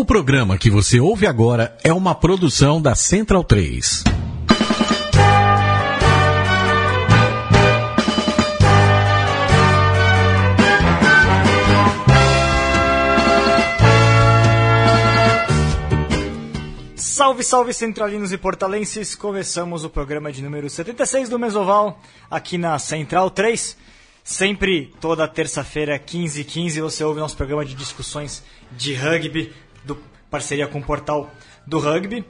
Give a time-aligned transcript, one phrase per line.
[0.00, 4.02] O programa que você ouve agora é uma produção da Central 3.
[16.96, 19.14] Salve, salve centralinos e portalenses!
[19.14, 23.76] Começamos o programa de número 76 do Mesoval, aqui na Central 3.
[24.24, 28.42] Sempre toda terça-feira, 15 h 15 você ouve nosso programa de discussões
[28.72, 29.52] de rugby,
[29.84, 29.98] do
[30.30, 31.30] parceria com o portal
[31.66, 32.24] do rugby.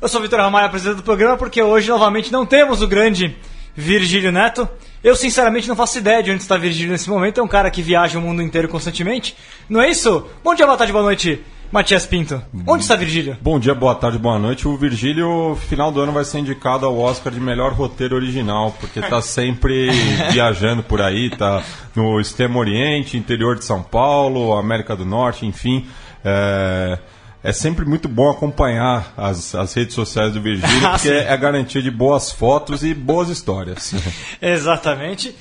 [0.00, 3.36] Eu sou o Vitor Ramalho, apresentador do programa, porque hoje novamente não temos o grande
[3.74, 4.68] Virgílio Neto.
[5.02, 7.82] Eu sinceramente não faço ideia de onde está Virgílio nesse momento, é um cara que
[7.82, 9.36] viaja o mundo inteiro constantemente.
[9.68, 10.26] Não é isso?
[10.42, 12.40] Bom dia, boa tarde, boa noite, Matias Pinto.
[12.66, 13.36] Onde está Virgílio?
[13.42, 14.68] Bom dia, boa tarde, boa noite.
[14.68, 19.00] O Virgílio, final do ano, vai ser indicado ao Oscar de melhor roteiro original, porque
[19.00, 19.90] está sempre
[20.30, 21.62] viajando por aí, tá
[21.94, 25.86] no Extremo Oriente, interior de São Paulo, América do Norte, enfim.
[26.24, 26.98] É,
[27.42, 31.82] é sempre muito bom acompanhar as, as redes sociais do Virgílio, porque é a garantia
[31.82, 33.94] de boas fotos e boas histórias.
[34.40, 35.36] Exatamente.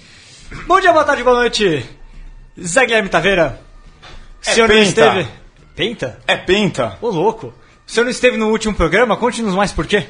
[0.67, 1.85] Bom dia, boa tarde, boa noite.
[2.61, 3.59] Zé Guilherme Taveira.
[4.41, 4.87] O senhor não Penta.
[4.89, 5.27] esteve.
[5.75, 6.19] Penta?
[6.27, 6.97] É Penta.
[7.01, 7.53] Ô, louco.
[7.87, 9.17] O senhor não esteve no último programa?
[9.17, 10.05] Conte-nos mais por quê.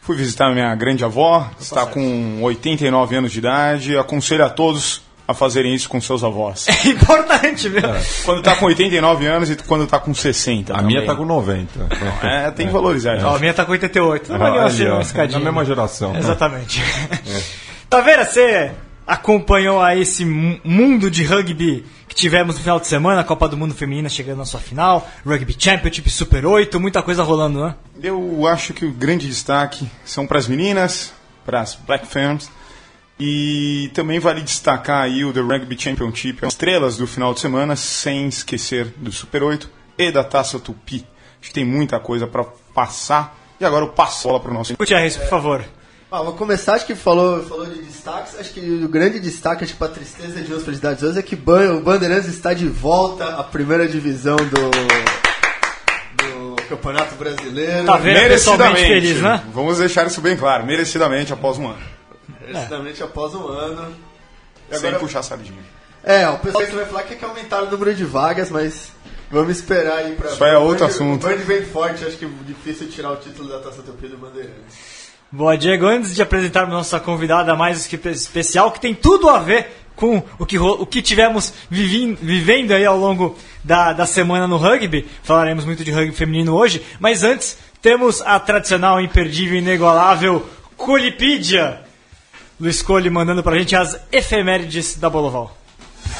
[0.00, 3.96] Fui visitar minha grande avó, está com 89 anos de idade.
[3.96, 6.66] Aconselho a todos a fazerem isso com seus avós.
[6.84, 7.80] É importante, viu?
[8.24, 10.74] Quando está com 89 anos e quando está com 60.
[10.76, 11.88] A minha está com 90.
[12.22, 13.18] É, tem que valorizar.
[13.24, 14.32] Ó, a minha tá com 88.
[14.32, 15.38] Não vai assim, uma escadinha.
[15.38, 16.14] Na mesma geração.
[16.16, 16.82] Exatamente.
[17.88, 18.72] Taveira, você
[19.06, 23.48] acompanhou aí esse mu- mundo de rugby que tivemos no final de semana, a Copa
[23.48, 27.74] do Mundo Feminina chegando na sua final, Rugby Championship Super 8, muita coisa rolando, né?
[28.02, 31.12] Eu acho que o grande destaque são para as meninas,
[31.44, 32.50] para as Black Ferns.
[33.18, 37.76] E também vale destacar aí o The Rugby Championship, as estrelas do final de semana,
[37.76, 41.06] sem esquecer do Super 8 e da Taça Tupi.
[41.40, 43.38] Acho que tem muita coisa para passar.
[43.60, 45.64] E agora eu passo a bola para o nosso Gutierrez, por favor.
[46.10, 49.72] Ah, vou começar, acho que falou, falou de destaques, acho que o grande destaque, acho
[49.72, 53.26] que para tristeza de hoje, felicidade de hoje, é que o Bandeirantes está de volta
[53.36, 54.70] à primeira divisão do,
[56.22, 57.84] do Campeonato Brasileiro.
[57.84, 58.28] Tá vendo?
[58.28, 59.42] pessoalmente feliz, né?
[59.52, 61.93] Vamos deixar isso bem claro, merecidamente após um ano.
[62.52, 63.94] Merecidamente após um ano.
[64.70, 65.62] E Sem agora- puxar a sardinha.
[66.02, 68.92] É, o pessoal vai falar que quer aumentar o número de vagas, mas
[69.30, 70.30] vamos esperar aí pra...
[70.30, 71.26] Isso aí é outro Band- assunto.
[71.26, 75.04] Band vem forte, acho que é difícil tirar o título da Taça Tupi do Bandeirantes.
[75.32, 75.86] Boa, Diego.
[75.86, 79.66] Antes de apresentarmos nossa convidada mais que especial, que tem tudo a ver
[79.96, 84.56] com o que, o que tivemos vivin- vivendo aí ao longo da, da semana no
[84.58, 85.08] rugby.
[85.22, 90.44] Falaremos muito de rugby feminino hoje, mas antes temos a tradicional, imperdível, inigualável
[90.76, 91.80] Colipídia.
[92.60, 95.56] Luiz Cole mandando pra gente as efemérides da Boloval.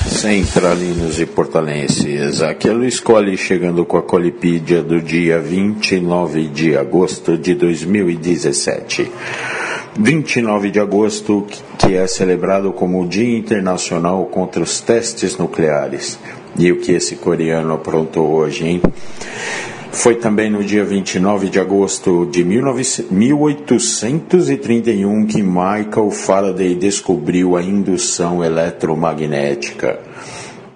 [0.07, 6.77] Centralinos e portalenses, aqui é Luiz Colli chegando com a Colipídia do dia 29 de
[6.77, 9.11] agosto de 2017.
[9.97, 11.47] 29 de agosto,
[11.79, 16.19] que é celebrado como o Dia Internacional contra os Testes Nucleares.
[16.59, 18.83] E o que esse coreano aprontou hoje, hein?
[19.95, 27.63] Foi também no dia 29 de agosto de 19 1831 que Michael Faraday descobriu a
[27.63, 30.01] indução eletromagnética.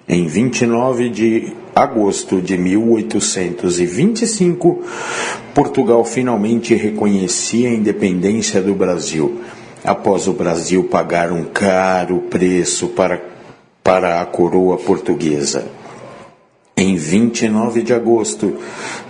[0.07, 4.83] Em 29 de agosto de 1825,
[5.53, 9.41] Portugal finalmente reconhecia a independência do Brasil,
[9.83, 13.21] após o Brasil pagar um caro preço para,
[13.83, 15.78] para a coroa portuguesa.
[16.79, 18.55] Em 29 de agosto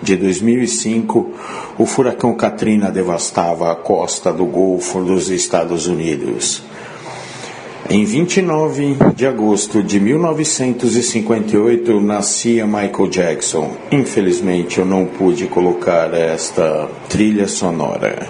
[0.01, 1.29] de 2005,
[1.77, 6.63] o furacão Katrina devastava a costa do Golfo dos Estados Unidos.
[7.87, 13.71] Em 29 de agosto de 1958, nascia Michael Jackson.
[13.91, 18.27] Infelizmente, eu não pude colocar esta trilha sonora.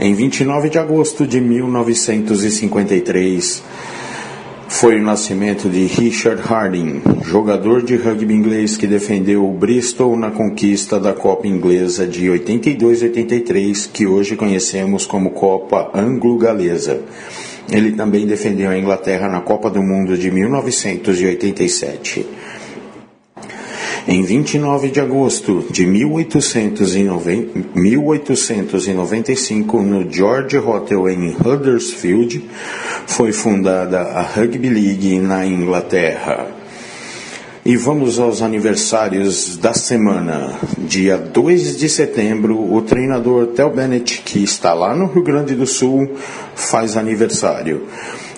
[0.00, 3.62] Em 29 de agosto de 1953,
[4.74, 10.32] foi o nascimento de Richard Harding, jogador de rugby inglês que defendeu o Bristol na
[10.32, 17.00] conquista da Copa Inglesa de 82-83, que hoje conhecemos como Copa Anglo-Galesa.
[17.70, 22.26] Ele também defendeu a Inglaterra na Copa do Mundo de 1987.
[24.06, 32.44] Em 29 de agosto de 1890 1895, no George Hotel em Huddersfield,
[33.06, 36.48] foi fundada a Rugby League na Inglaterra.
[37.64, 40.52] E vamos aos aniversários da semana.
[40.76, 45.66] Dia 2 de setembro, o treinador Tel Bennett, que está lá no Rio Grande do
[45.66, 46.10] Sul,
[46.54, 47.86] faz aniversário.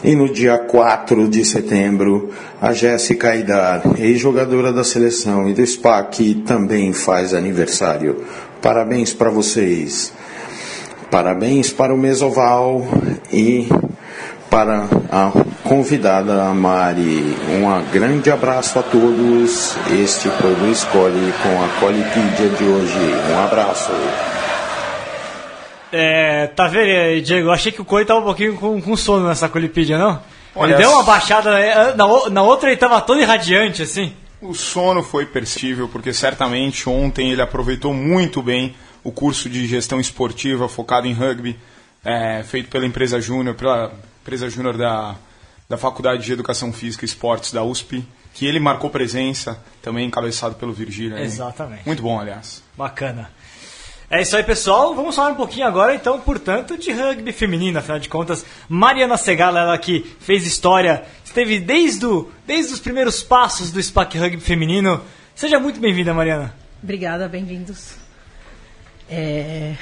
[0.06, 2.30] E no dia 4 de setembro,
[2.62, 8.24] a Jéssica Aidar, ex-jogadora da seleção e do SPAC, também faz aniversário.
[8.62, 10.12] Parabéns para vocês.
[11.10, 12.86] Parabéns para o Mesoval
[13.32, 13.68] e
[14.48, 15.32] para a
[15.64, 17.36] convidada Mari.
[17.50, 19.76] Um grande abraço a todos.
[19.90, 23.14] Este foi o Escolhe com a Colipídia de hoje.
[23.32, 23.90] Um abraço.
[25.92, 27.48] É, tá vendo, Diego?
[27.48, 30.20] Eu achei que o Coi tava um pouquinho com, com sono nessa Colipídia, não?
[30.54, 34.12] Olha, ele deu uma baixada, é, na, o- na outra ele tava todo irradiante, assim.
[34.40, 38.74] O sono foi perceptível porque certamente ontem ele aproveitou muito bem
[39.04, 41.58] o curso de gestão esportiva focado em rugby,
[42.04, 43.92] é, feito pela empresa Júnior, pela
[44.22, 45.14] empresa Júnior da,
[45.68, 48.04] da Faculdade de Educação Física e Esportes da USP,
[48.34, 51.16] que ele marcou presença, também encabeçado pelo Virgílio.
[51.16, 51.22] né?
[51.24, 51.82] Exatamente.
[51.86, 52.62] Muito bom, aliás.
[52.76, 53.30] Bacana.
[54.10, 54.94] É isso aí, pessoal.
[54.94, 57.78] Vamos falar um pouquinho agora, então, portanto, de rugby feminino.
[57.78, 63.22] Afinal de contas, Mariana Segala, ela que fez história, esteve desde, o, desde os primeiros
[63.22, 65.00] passos do SPAC Rugby feminino.
[65.34, 66.54] Seja muito bem-vinda, Mariana.
[66.82, 67.94] Obrigada, bem-vindos.
[69.10, 69.74] É,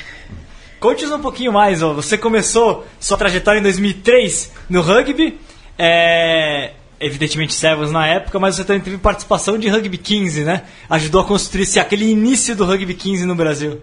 [0.84, 1.82] Conte-nos um pouquinho mais.
[1.82, 1.94] Ó.
[1.94, 5.38] Você começou sua trajetória em 2003 no rugby.
[5.78, 10.64] É, evidentemente, Sevens na época, mas você também teve participação de Rugby 15, né?
[10.90, 13.80] Ajudou a construir aquele início do Rugby 15 no Brasil.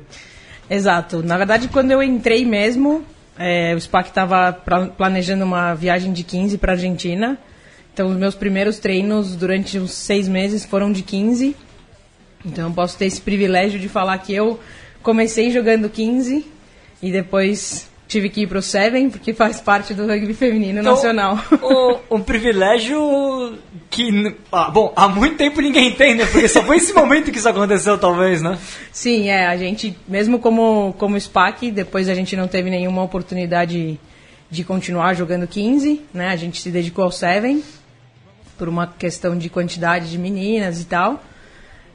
[0.73, 1.21] Exato.
[1.21, 3.03] Na verdade, quando eu entrei mesmo,
[3.37, 4.53] é, o SPAC estava
[4.95, 7.37] planejando uma viagem de 15 para Argentina.
[7.93, 11.57] Então, os meus primeiros treinos durante uns seis meses foram de 15.
[12.45, 14.61] Então, eu posso ter esse privilégio de falar que eu
[15.03, 16.49] comecei jogando 15
[17.03, 21.39] e depois tive que ir pro Seven, porque faz parte do rugby feminino Então, nacional.
[21.63, 23.57] Um, um privilégio
[23.89, 26.25] que, ah, bom, há muito tempo ninguém tem, né?
[26.25, 28.59] Porque só foi esse momento que isso aconteceu, talvez, né?
[28.91, 33.97] Sim, é, a gente, mesmo como, como SPAC, depois a gente não teve nenhuma oportunidade
[34.49, 36.31] de continuar jogando 15, né?
[36.31, 37.63] A gente se dedicou ao Seven,
[38.57, 41.23] por uma questão de quantidade de meninas e tal.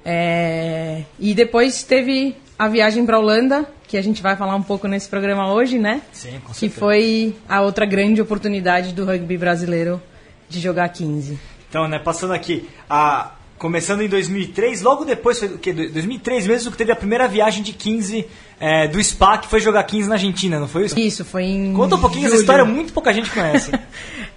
[0.03, 4.87] É, e depois teve a viagem para Holanda, que a gente vai falar um pouco
[4.89, 6.03] nesse programa hoje, né?
[6.13, 6.81] Sim, com Que certeza.
[6.81, 10.01] foi a outra grande oportunidade do rugby brasileiro
[10.49, 11.39] de jogar 15.
[11.69, 15.73] Então, né, passando aqui, a, começando em 2003, logo depois, foi o quê?
[15.73, 18.27] 2003 mesmo que teve a primeira viagem de 15
[18.61, 20.99] é, do SPA, que foi jogar 15 na Argentina, não foi isso?
[20.99, 21.73] Isso, foi em.
[21.75, 22.41] Conta um pouquinho essa julho.
[22.43, 23.71] história, muito pouca gente conhece.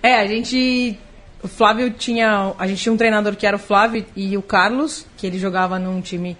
[0.01, 0.97] É, a gente.
[1.43, 2.53] O Flávio tinha.
[2.57, 5.77] A gente tinha um treinador que era o Flávio e o Carlos, que ele jogava
[5.77, 6.37] num time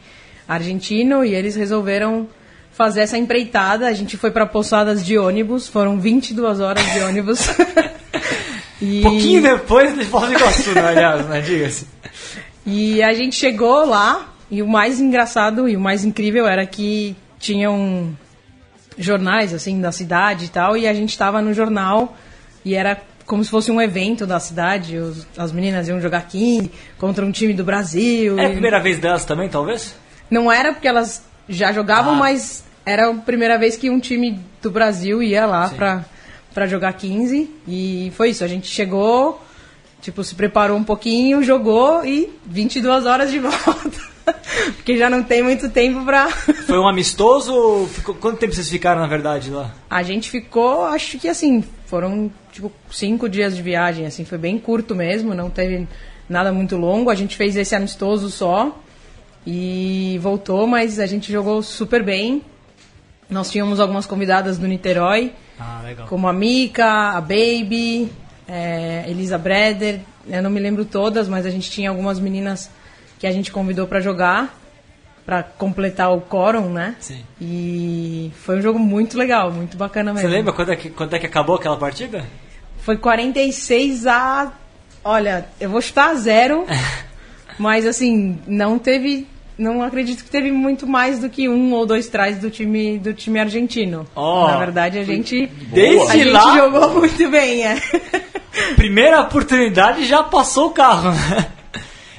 [0.48, 2.28] argentino, e eles resolveram
[2.80, 3.88] fazer essa empreitada.
[3.88, 7.40] A gente foi para Poçadas de ônibus, foram 22 horas de ônibus.
[8.82, 11.86] e, pouquinho depois de Foz do Iguaçu, né, aliás, né, diga-se.
[12.66, 17.18] e a gente chegou lá, e o mais engraçado e o mais incrível era que
[17.38, 18.16] tinham
[18.98, 22.18] jornais assim da cidade e tal, e a gente estava no jornal
[22.64, 26.72] e era como se fosse um evento da cidade, os- as meninas iam jogar 15
[26.98, 28.40] contra um time do Brasil.
[28.40, 29.96] É a e- primeira vez delas também, talvez?
[30.32, 32.18] Não era porque elas já jogavam, Ah.
[32.18, 35.70] mas era a primeira vez que um time do Brasil ia lá
[36.54, 37.50] pra jogar 15.
[37.68, 39.42] E foi isso, a gente chegou,
[40.02, 44.10] tipo, se preparou um pouquinho, jogou e 22 horas de volta.
[44.76, 46.30] porque já não tem muito tempo pra.
[46.66, 47.88] Foi um amistoso?
[47.88, 49.74] Ficou, quanto tempo vocês ficaram, na verdade, lá?
[49.90, 54.58] A gente ficou, acho que assim, foram tipo cinco dias de viagem, assim, foi bem
[54.58, 55.88] curto mesmo, não teve
[56.28, 57.10] nada muito longo.
[57.10, 58.78] A gente fez esse amistoso só
[59.46, 62.44] e voltou, mas a gente jogou super bem.
[63.30, 66.08] Nós tínhamos algumas convidadas do Niterói, Ah, legal.
[66.08, 68.12] como a Mika, a Baby,
[68.48, 72.70] é, Elisa Breder, eu não me lembro todas, mas a gente tinha algumas meninas
[73.20, 74.58] que a gente convidou para jogar,
[75.26, 76.96] para completar o quórum, né?
[77.00, 77.24] Sim.
[77.40, 80.32] E foi um jogo muito legal, muito bacana Você mesmo.
[80.36, 82.26] lembra quando é, que, quando é que acabou aquela partida?
[82.80, 84.52] Foi 46 a.
[85.04, 86.66] Olha, eu vou chutar a zero,
[87.60, 89.28] mas assim, não teve.
[89.60, 93.14] Não acredito que teve muito mais do que um ou dois trás do time do
[93.14, 94.08] time argentino.
[94.16, 95.48] Ó, Na verdade, a gente.
[95.48, 97.76] Desde a gente lá- jogou muito bem, é.
[98.78, 101.48] Primeira oportunidade já passou o carro, né?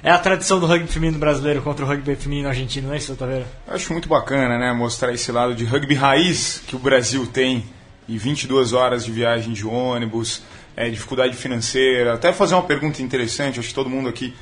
[0.02, 3.14] É a tradição do rugby feminino brasileiro contra o rugby feminino argentino, não é isso,
[3.16, 3.46] Taveira?
[3.68, 7.64] Eu acho muito bacana, né, mostrar esse lado de rugby raiz que o Brasil tem
[8.08, 10.42] e 22 horas de viagem de ônibus,
[10.74, 12.14] é, dificuldade financeira.
[12.14, 14.34] Até fazer uma pergunta interessante, acho que todo mundo aqui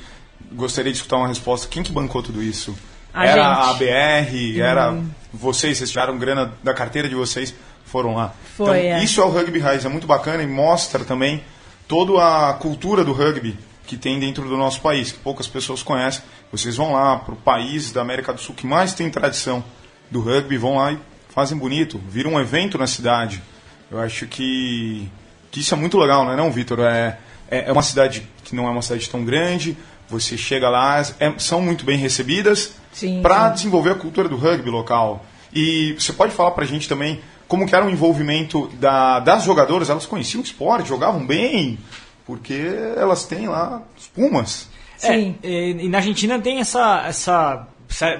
[0.51, 1.67] gostaria de escutar uma resposta.
[1.67, 2.77] Quem que bancou tudo isso?
[3.13, 3.57] A era gente.
[3.57, 3.61] Hum.
[3.61, 4.97] a ABR, era
[5.33, 7.53] vocês, vocês tiraram grana da carteira de vocês,
[7.85, 8.33] foram lá.
[8.55, 9.03] Foi, então, é.
[9.03, 11.43] isso é o rugby raiz, é muito bacana e mostra também
[11.87, 16.21] toda a cultura do rugby que tem dentro do nosso país, que poucas pessoas conhecem.
[16.51, 19.63] Vocês vão lá para o país da América do Sul que mais tem tradição
[20.11, 23.41] do rugby, vão lá e fazem bonito, vira um evento na cidade.
[23.89, 25.09] Eu acho que
[25.51, 26.79] que isso é muito legal, não é não, Vitor?
[26.81, 27.17] É,
[27.49, 29.75] é é uma cidade que não é uma cidade tão grande,
[30.09, 32.73] você chega lá, é- são muito bem recebidas
[33.21, 35.25] para desenvolver a cultura do rugby local.
[35.53, 39.89] E você pode falar pra gente também como que era o envolvimento da- das jogadoras?
[39.89, 41.79] Elas conheciam o esporte, jogavam bem,
[42.25, 42.59] porque
[42.95, 44.67] elas têm lá os Pumas.
[44.97, 45.35] Sim.
[45.41, 47.67] É, e, e na Argentina tem essa, essa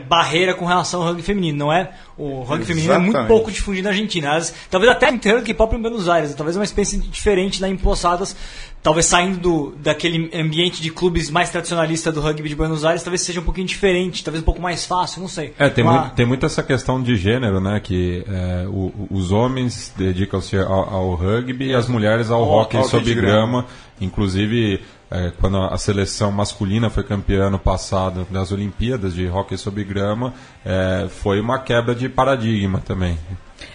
[0.07, 1.91] barreira com relação ao rugby feminino, não é?
[2.17, 4.33] O rugby feminino é muito pouco difundido na Argentina.
[4.35, 7.77] As- talvez até em rugby pop em Buenos Aires, talvez uma experiência diferente lá em
[7.77, 8.35] Posadas,
[8.81, 13.21] talvez saindo do, daquele ambiente de clubes mais tradicionalista do rugby de Buenos Aires, talvez
[13.21, 15.53] seja um pouquinho diferente, talvez um pouco mais fácil, não sei.
[15.57, 17.79] É, tem, Uma- muito, tem muito essa questão de gênero, né?
[17.79, 22.49] Que é, o- o- os homens dedicam-se ao, ao rugby e as mulheres ao Ao-
[22.49, 23.61] hockey hockey sobre grama.
[23.61, 23.65] grama.
[24.01, 29.83] Inclusive, é, quando a seleção masculina foi campeã ano passado das Olimpíadas de hockey sobre
[29.83, 33.17] grama, é, foi uma quebra de paradigma também.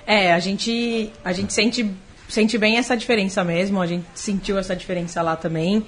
[0.06, 1.90] É, a gente, a gente sente,
[2.28, 5.84] sente bem essa diferença mesmo, a gente sentiu essa diferença lá também.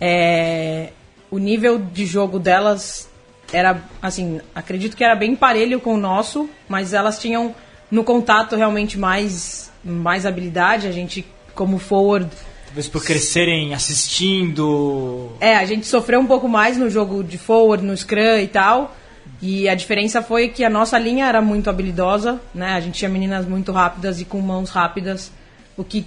[0.00, 0.90] É,
[1.30, 3.08] o nível de jogo delas
[3.52, 7.54] era, assim, acredito que era bem parelho com o nosso, mas elas tinham
[7.90, 10.86] no contato realmente mais, mais habilidade.
[10.86, 12.28] A gente, como forward,
[12.72, 15.32] Talvez por crescerem assistindo.
[15.38, 18.96] é, a gente sofreu um pouco mais no jogo de forward, no scrum e tal.
[19.42, 22.72] E a diferença foi que a nossa linha era muito habilidosa, né?
[22.72, 25.30] A gente tinha meninas muito rápidas e com mãos rápidas,
[25.76, 26.06] o que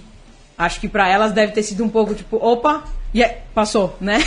[0.58, 2.82] acho que pra elas deve ter sido um pouco tipo, opa,
[3.14, 4.18] e aí, passou, né?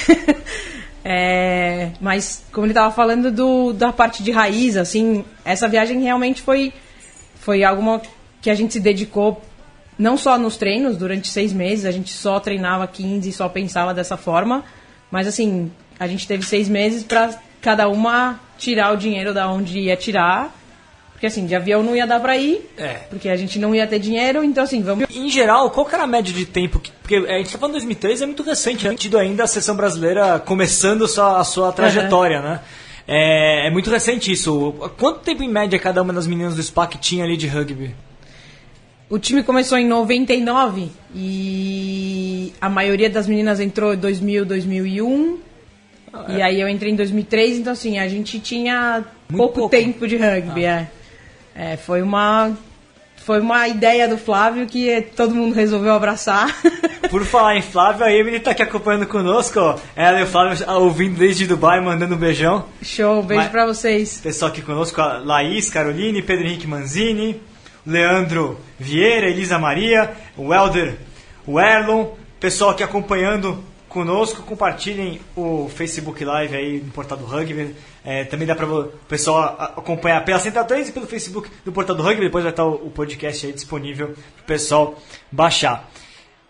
[1.01, 6.41] É, mas como ele tava falando do, da parte de raiz, assim, essa viagem realmente
[6.41, 6.73] foi
[7.39, 8.01] foi alguma
[8.41, 9.41] que a gente se dedicou
[9.99, 13.93] não só nos treinos, durante seis meses, a gente só treinava 15 e só pensava
[13.93, 14.63] dessa forma,
[15.11, 19.77] mas assim, a gente teve seis meses para cada uma tirar o dinheiro da onde
[19.79, 20.55] ia tirar,
[21.11, 22.93] porque assim, de avião não ia dar pra ir, É.
[23.09, 25.05] porque a gente não ia ter dinheiro, então assim, vamos...
[25.13, 26.79] Em geral, qual que era a média de tempo?
[26.79, 28.95] que- porque a gente tá falando de 2003, é muito recente, né?
[28.95, 32.61] tido ainda a seleção brasileira começando sua, a sua trajetória, né?
[33.05, 34.71] É, é muito recente isso.
[34.97, 37.93] Quanto tempo em média cada uma das meninas do SPAC tinha ali de rugby?
[39.09, 45.39] O time começou em 99 e a maioria das meninas entrou em 2000, 2001.
[46.27, 49.69] E aí eu entrei em 2003, então assim, a gente tinha pouco, pouco.
[49.69, 50.87] tempo de rugby, é.
[51.55, 52.51] É, foi uma
[53.17, 56.55] foi uma ideia do Flávio que todo mundo resolveu abraçar.
[57.09, 59.59] Por falar em Flávio, a Emily tá aqui acompanhando conosco.
[59.95, 62.65] Ela e o Flávio ah, ouvindo desde Dubai, mandando um beijão.
[62.81, 64.19] Show, beijo Mas- pra vocês.
[64.21, 67.39] Pessoal aqui conosco, a Laís, Caroline, Pedro Henrique Manzini,
[67.85, 70.97] Leandro Vieira, Elisa Maria, o Helder,
[71.45, 72.07] o Erlon,
[72.39, 77.75] pessoal aqui acompanhando conosco, compartilhem o Facebook Live aí no Portal do Rugby.
[78.05, 81.95] É, também dá para o pessoal acompanhar pela Central 3 e pelo Facebook do Portal
[81.95, 82.25] do Rugby.
[82.25, 84.97] Depois vai estar o, podcast aí disponível para o pessoal
[85.31, 85.89] baixar.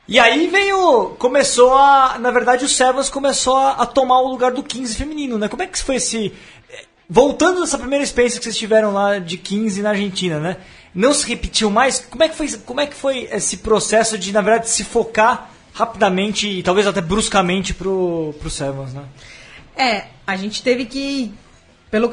[0.07, 1.15] E aí veio.
[1.17, 2.17] Começou a.
[2.19, 5.47] Na verdade, o Sevens começou a, a tomar o lugar do 15 feminino, né?
[5.47, 6.33] Como é que foi esse.
[6.69, 10.57] eh, Voltando dessa primeira experiência que vocês tiveram lá de 15 na Argentina, né?
[10.99, 12.01] Não se repetiu mais?
[12.01, 15.49] Como é que foi, como é que foi esse processo de, na verdade, se focar
[15.73, 19.03] rapidamente e talvez até bruscamente pro, pro Sevens, né?
[19.77, 21.33] É, a gente teve que,
[21.89, 22.09] pelo,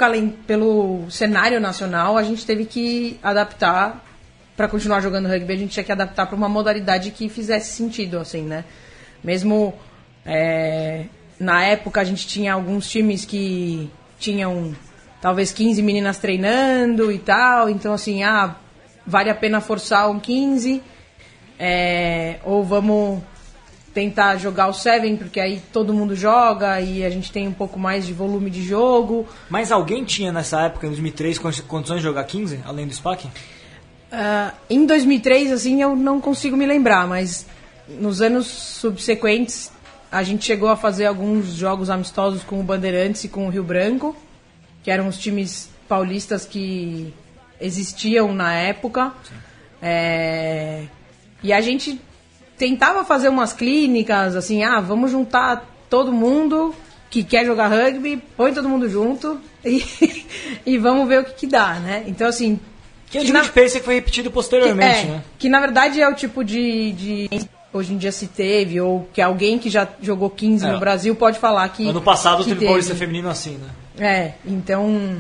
[0.47, 4.05] pelo cenário nacional, a gente teve que adaptar.
[4.57, 8.21] Para continuar jogando rugby, a gente tinha que adaptar para uma modalidade que fizesse sentido,
[8.21, 8.64] assim, né?
[9.23, 9.75] Mesmo
[10.25, 11.07] é,
[11.40, 14.76] na época, a gente tinha alguns times que tinham
[15.21, 18.55] talvez 15 meninas treinando e tal, então, assim, ah,
[19.07, 20.83] vale a pena forçar um 15,
[21.59, 23.23] é, ou vamos
[23.95, 27.79] tentar jogar o Seven, porque aí todo mundo joga e a gente tem um pouco
[27.79, 29.27] mais de volume de jogo.
[29.49, 33.27] Mas alguém tinha nessa época, em 2003, condi- condições de jogar 15, além do SPAC?
[34.13, 37.47] Ah, em 2003, assim, eu não consigo me lembrar, mas
[37.89, 39.73] nos anos subsequentes
[40.13, 43.65] a gente chegou a fazer alguns jogos amistosos com o Bandeirantes e com o Rio
[43.65, 44.15] Branco,
[44.83, 47.13] que eram os times paulistas que
[47.61, 49.13] existiam na época.
[49.83, 50.83] É,
[51.43, 52.01] E a gente
[52.59, 56.75] tentava fazer umas clínicas, assim, ah, vamos juntar todo mundo
[57.11, 59.85] que quer jogar rugby, põe todo mundo junto e,
[60.65, 62.03] e vamos ver o que, que dá, né?
[62.07, 62.59] Então, assim,
[63.11, 65.23] Que é o que tipo na- de experiência que foi repetido posteriormente, é, né?
[65.39, 67.31] que na verdade é o tipo de, de
[67.73, 70.73] hoje em dia se teve, ou que alguém que já jogou 15 É.
[70.73, 71.87] no Brasil pode falar que.
[71.89, 73.69] Ano passado que teve Paulista Feminino assim, né?
[73.99, 75.19] É, então.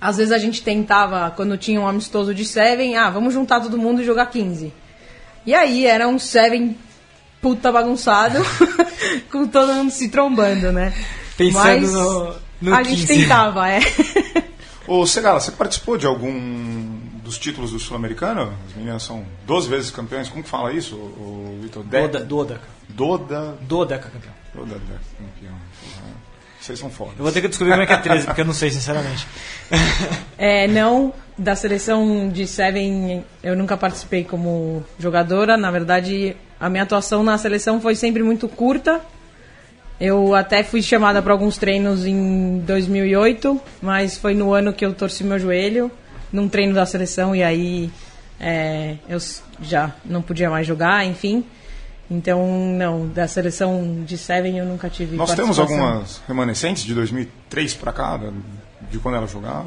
[0.00, 3.78] Às vezes a gente tentava, quando tinha um amistoso de Seven, ah, vamos juntar todo
[3.78, 4.72] mundo e jogar 15.
[5.46, 6.76] E aí era um Seven
[7.40, 8.38] puta bagunçado,
[9.30, 10.92] com todo mundo se trombando, né?
[11.36, 13.22] Pensando Mas no- no a gente 15.
[13.22, 13.80] tentava, é.
[14.88, 18.52] Ô, Segala, você participou de algum dos títulos do Sul-Americano.
[18.68, 20.28] As meninas são 12 vezes campeões.
[20.28, 21.82] Como que fala isso, o, o Vitor?
[21.82, 22.68] De- Doda, Dodaca.
[22.88, 23.58] Doda.
[23.62, 24.32] Dodaca, campeão.
[24.54, 24.74] Doda
[25.18, 25.54] campeão.
[26.64, 27.12] Vocês são fodas.
[27.18, 29.26] Eu vou ter que descobrir como é que é 13, porque eu não sei, sinceramente.
[30.36, 35.56] É, não, da seleção de Seven eu nunca participei como jogadora.
[35.56, 39.00] Na verdade, a minha atuação na seleção foi sempre muito curta.
[40.00, 44.92] Eu até fui chamada para alguns treinos em 2008, mas foi no ano que eu
[44.92, 45.90] torci meu joelho,
[46.32, 47.90] num treino da seleção, e aí
[48.40, 49.18] é, eu
[49.62, 51.44] já não podia mais jogar, enfim.
[52.10, 52.46] Então,
[52.76, 57.92] não, da seleção de Seven eu nunca tive Nós temos algumas remanescentes de 2003 pra
[57.92, 58.20] cá,
[58.90, 59.66] de quando ela jogava.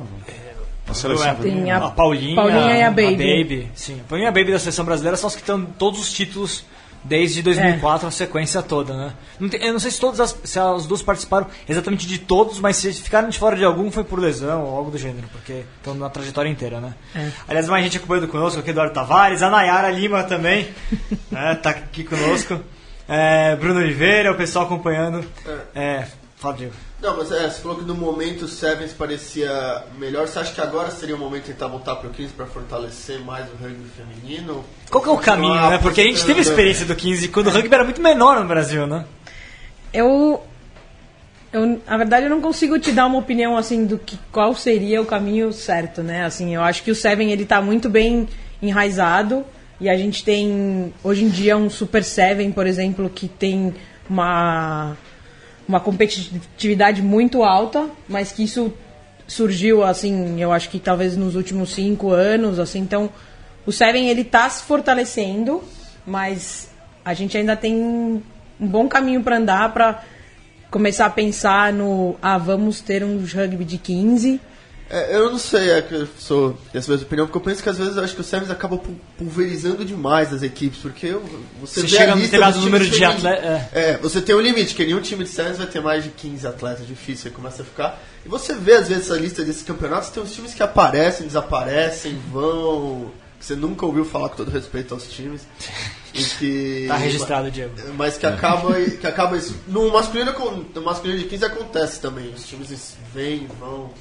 [0.88, 3.16] A seleção Tem a- A Paulinha, Paulinha e a Baby.
[3.44, 6.00] Baby, Sim, a Paulinha e a Baby da seleção brasileira são as que estão todos
[6.00, 6.64] os títulos
[7.08, 9.14] desde 2004, a sequência toda, né?
[9.40, 12.60] Não tem- eu não sei se todas as, se as duas participaram exatamente de todos,
[12.60, 15.64] mas se ficaram de fora de algum foi por lesão ou algo do gênero, porque
[15.78, 16.94] estão na trajetória inteira, né?
[17.48, 20.68] Aliás, mais gente acompanhando conosco aqui, Eduardo Tavares, a Nayara Lima também,
[21.32, 22.60] né, tá aqui conosco.
[23.08, 25.24] É, Bruno Oliveira, o pessoal acompanhando.
[25.74, 26.74] É, fala, Diego.
[27.02, 30.28] Não, mas é, você falou que no momento o Sevens parecia melhor.
[30.28, 33.46] Você acha que agora seria o momento de tentar voltar pro 15 para fortalecer mais
[33.48, 34.66] o rugby feminino?
[34.90, 35.78] Qual que é o caminho, Ah, né?
[35.78, 38.48] Porque a gente teve a experiência do 15 quando o rugby era muito menor no
[38.48, 39.06] Brasil, né?
[39.94, 40.44] Eu,
[41.54, 45.00] eu, na verdade, eu não consigo te dar uma opinião assim do que qual seria
[45.00, 46.26] o caminho certo, né?
[46.26, 48.28] Assim, eu acho que o Seven ele tá muito bem
[48.60, 49.46] enraizado
[49.80, 53.76] e a gente tem hoje em dia um Super Seven, por exemplo, que tem
[54.10, 54.98] uma
[55.68, 58.74] uma competitividade muito alta, mas que isso
[59.28, 63.10] surgiu assim, eu acho que talvez nos últimos cinco anos, assim, então
[63.66, 65.62] o Seven ele tá se fortalecendo,
[66.06, 66.70] mas
[67.04, 68.22] a gente ainda tem um
[68.58, 70.04] bom caminho para andar para
[70.72, 74.40] começar a pensar no ah, vamos ter um rugby de 15.
[74.90, 77.68] É, eu não sei, é que eu sou dessa mesma opinião, porque eu penso que
[77.70, 81.12] às vezes eu acho que o Sevens acaba pu- pulverizando demais as equipes, porque
[81.60, 83.26] você, Você chega a no lista dos número de femininos.
[83.26, 86.10] atle- É, você tem um limite, que nenhum time de Sevens vai ter mais de
[86.12, 88.02] 15 atletas, difícil, você começa a ficar.
[88.26, 92.18] E você vê às vezes essa lista desses campeonatos, tem uns times que aparecem, desaparecem,
[92.32, 93.12] vão.
[93.40, 95.42] que Você nunca ouviu falar com todo respeito aos times.
[96.14, 97.74] E que, Tá registrado, Diego.
[97.96, 99.54] mas que acaba, que acaba isso.
[99.68, 100.34] No masculino,
[100.74, 102.34] no masculino de 15 acontece também.
[102.34, 103.92] Os times vêm vão.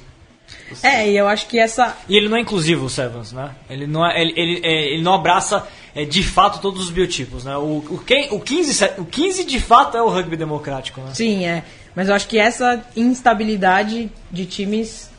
[0.83, 3.51] É, e eu acho que essa E ele não é inclusivo, o Sevens, né?
[3.69, 7.43] Ele não, é, ele, ele, é, ele não abraça é, de fato todos os biotipos,
[7.43, 7.55] né?
[7.57, 11.11] O, o, quem, o, 15, se- o 15 de fato é o rugby democrático, né?
[11.13, 11.63] Sim, é.
[11.95, 15.09] Mas eu acho que essa instabilidade de times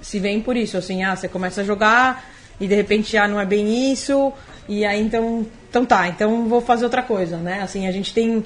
[0.00, 0.76] se vem por isso.
[0.76, 2.24] Assim, ah, você começa a jogar
[2.60, 4.32] e de repente ah, não é bem isso.
[4.68, 7.60] E aí então, então tá, então vou fazer outra coisa, né?
[7.62, 8.44] Assim, a gente tem.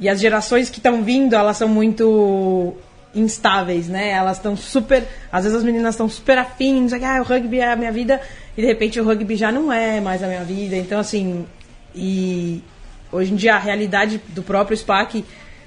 [0.00, 2.76] E as gerações que estão vindo, elas são muito
[3.14, 4.10] instáveis, né?
[4.10, 5.06] Elas estão super.
[5.32, 8.20] Às vezes as meninas estão super afins, ah, o rugby é a minha vida,
[8.56, 10.76] e de repente o rugby já não é mais a minha vida.
[10.76, 11.46] Então, assim.
[11.94, 12.62] E
[13.10, 15.24] hoje em dia a realidade do próprio SPAC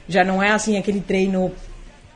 [0.08, 1.52] já não é assim aquele treino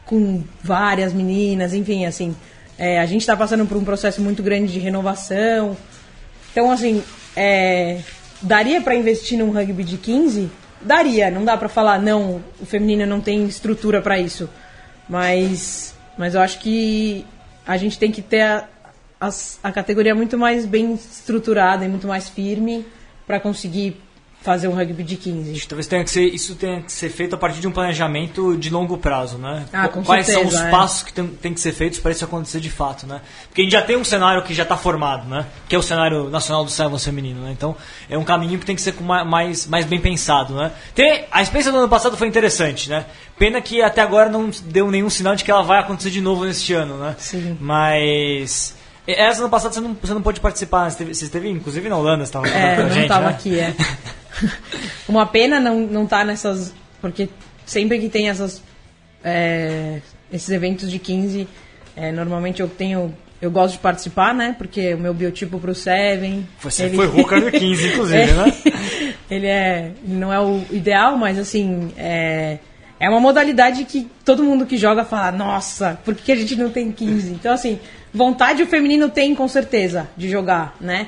[0.05, 2.35] com várias meninas, enfim, assim.
[2.77, 5.75] é, a gente está passando por um processo muito grande de renovação.
[6.51, 7.03] Então, assim,
[7.35, 7.99] é,
[8.41, 10.49] daria para investir num rugby de 15?
[10.81, 14.49] Daria, não dá para falar, não, o feminino não tem estrutura para isso.
[15.07, 17.25] Mas, mas eu acho que
[17.65, 18.67] a gente tem que ter a,
[19.19, 22.85] as- a categoria muito mais bem estruturada e muito mais firme
[23.25, 24.01] para conseguir
[24.45, 25.51] fazer um rugby de 15.
[25.51, 27.71] Acho que Talvez tenha que ser, isso tenha que ser feito a partir de um
[27.71, 29.65] planejamento de longo prazo, né?
[29.73, 30.71] Ah, com Quais são os certeza, é.
[30.71, 33.21] passos que tem, tem que ser feitos para isso acontecer de fato, né?
[33.47, 35.47] Porque a gente já tem um cenário que já está formado, né?
[35.67, 37.51] Que é o cenário nacional do Sevens feminino, né?
[37.51, 37.75] Então
[38.07, 40.71] é um caminho que tem que ser mais, mais bem pensado, né?
[40.93, 43.05] Tem, a experiência do ano passado foi interessante, né?
[43.39, 46.45] Pena que até agora não deu nenhum sinal de que ela vai acontecer de novo
[46.45, 47.15] neste ano, né?
[47.17, 47.57] Sim.
[47.59, 48.75] Mas...
[49.07, 50.89] Essa ano passado você não, você não pôde participar, né?
[50.89, 53.25] você esteve, você esteve inclusive na Holanda, você estava É, com a não gente, tava
[53.25, 53.31] né?
[53.31, 53.75] aqui, é.
[55.07, 56.73] Uma pena não, não tá nessas.
[57.01, 57.29] Porque
[57.65, 58.61] sempre que tem essas.
[59.23, 61.47] é, esses eventos de 15,
[61.95, 63.15] é, normalmente eu tenho.
[63.41, 64.55] Eu gosto de participar, né?
[64.57, 66.47] Porque o meu biotipo pro Seven.
[66.61, 68.53] Você ele- foi Hooker do 15, inclusive, né?
[69.29, 69.91] ele é.
[70.03, 71.91] Ele não é o ideal, mas assim.
[71.97, 72.57] É,
[72.97, 76.69] é uma modalidade que todo mundo que joga fala, nossa, por que a gente não
[76.69, 77.29] tem 15?
[77.33, 77.77] Então, assim,
[78.13, 81.07] vontade o feminino tem com certeza de jogar, né?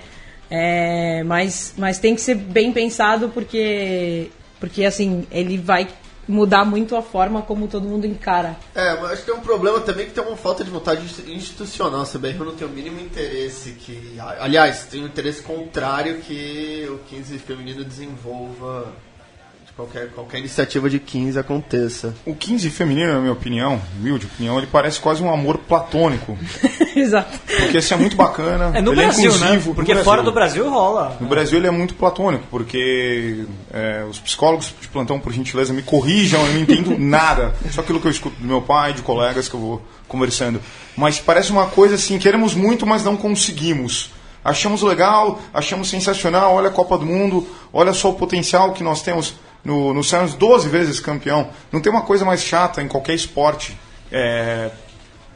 [0.50, 5.88] É, mas, mas tem que ser bem pensado porque, porque assim, ele vai
[6.28, 8.58] mudar muito a forma como todo mundo encara.
[8.76, 12.02] É, mas acho que tem um problema também que tem uma falta de vontade institucional.
[12.02, 14.18] A CBF não tem o mínimo interesse que.
[14.40, 18.94] Aliás, tem um interesse contrário que o 15 feminino desenvolva
[19.78, 22.16] qualquer, qualquer iniciativa de 15 aconteça.
[22.26, 26.36] O 15 feminino, na minha opinião, humilde opinião, ele parece quase um amor platônico.
[26.96, 27.40] Exato.
[27.46, 28.76] Porque assim, é muito bacana.
[28.76, 29.70] É no ele Brasil, é inclusivo.
[29.70, 29.76] né?
[29.76, 30.32] Porque no fora Brasil.
[30.32, 31.18] do Brasil rola.
[31.22, 35.84] No Brasil ele é muito platônico, porque é, os psicólogos de plantão, por gentileza, me
[35.84, 37.54] corrijam, eu não entendo nada.
[37.72, 40.60] Só aquilo que eu escuto do meu pai, de colegas que eu vou conversando.
[40.96, 44.10] Mas parece uma coisa assim, queremos muito, mas não conseguimos.
[44.44, 49.02] Achamos legal, achamos sensacional, olha a Copa do Mundo, olha só o potencial que nós
[49.02, 51.50] temos no, no Santos, 12 vezes campeão.
[51.72, 53.78] Não tem uma coisa mais chata em qualquer esporte.
[54.12, 54.72] é,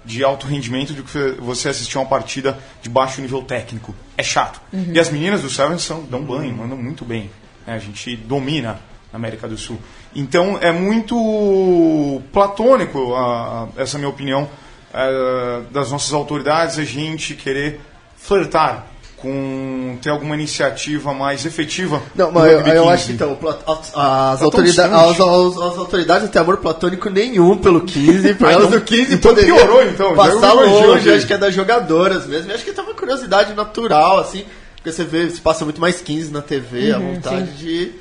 [0.03, 3.93] de alto rendimento do que você assistir uma partida de baixo nível técnico.
[4.17, 4.59] É chato.
[4.73, 7.29] E as meninas do Sevens são, dão banho, mandam muito bem.
[7.67, 7.75] né?
[7.75, 8.79] A gente domina
[9.13, 9.77] na América do Sul.
[10.15, 14.49] Então é muito platônico, a- a- essa é a minha opinião,
[14.93, 17.79] eh, das nossas autoridades, a gente querer
[18.17, 18.87] flertar
[19.21, 22.01] com ter alguma iniciativa mais efetiva.
[22.15, 22.87] Não, mas eu, eu 15.
[22.89, 24.93] acho que então, as, as tão autorida- distante.
[24.93, 28.79] as, as- as autoridades não têm amor platônico nenhum pelo 15, por Ah, elas então-
[28.79, 32.51] do 15 então poderia piorou, então, passar longe, acho que é das jogadoras mesmo.
[32.51, 34.43] E acho que tem uma curiosidade natural, assim,
[34.75, 37.91] porque você vê, se passa muito mais 15 na TV, a vontade de.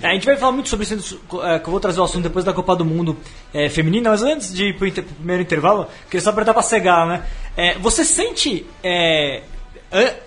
[0.00, 2.22] É, a gente vai falar muito sobre isso, é, que eu vou trazer o assunto
[2.22, 3.16] depois da Copa do Mundo
[3.52, 6.62] é, feminina, mas antes de ir pro, inter- pro primeiro intervalo, queria só perguntar pra
[6.62, 7.22] Segar, né?
[7.56, 9.42] É, você sente é,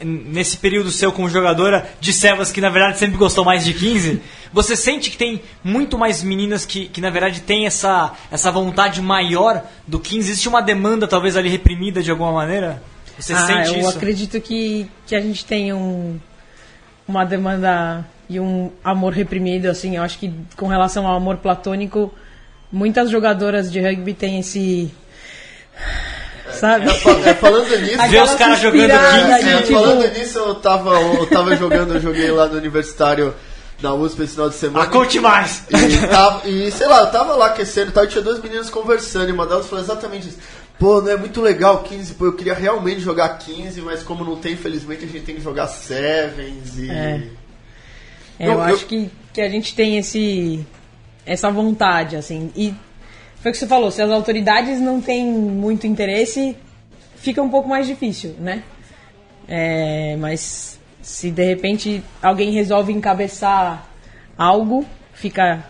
[0.04, 4.22] nesse período seu como jogadora de Sevas que na verdade sempre gostou mais de 15,
[4.52, 9.02] você sente que tem muito mais meninas que, que na verdade tem essa, essa vontade
[9.02, 10.32] maior do 15?
[10.32, 12.82] Existe uma demanda talvez ali reprimida de alguma maneira?
[13.20, 13.90] Você Ah, sente eu isso?
[13.98, 16.20] acredito que, que a gente tem um,
[17.08, 19.98] uma demanda e um amor reprimido, assim.
[19.98, 22.12] Eu acho que com relação ao amor platônico,
[22.72, 24.92] muitas jogadoras de rugby têm esse.
[26.62, 26.86] Sabe?
[26.90, 28.08] É, é, falando nisso.
[28.08, 31.56] Ver os caras jogando suspirada 15, de, É, tipo, falando nisso, eu tava, eu tava
[31.56, 33.34] jogando, eu joguei lá no universitário
[33.82, 34.86] na USP esse final de semana.
[34.86, 35.64] Ah, conte mais!
[35.72, 38.70] E, tava- e, sei lá, eu tava lá aquecendo e tal, e tinha duas meninas
[38.70, 40.38] conversando, e uma delas falou exatamente isso.
[40.78, 44.36] Pô, não é muito legal 15, pô, eu queria realmente jogar 15, mas como não
[44.36, 46.92] tem, infelizmente, a gente tem que jogar Sevens e.
[46.92, 47.24] É.
[48.40, 50.64] É, eu, eu- acho que, que a gente tem esse
[51.26, 52.52] essa vontade, assim.
[52.56, 52.74] E
[53.42, 56.56] foi o que você falou, se as autoridades não têm muito interesse,
[57.16, 58.64] fica um pouco mais difícil, né?
[59.48, 63.88] É, mas se de repente alguém resolve encabeçar
[64.38, 65.66] algo, fica,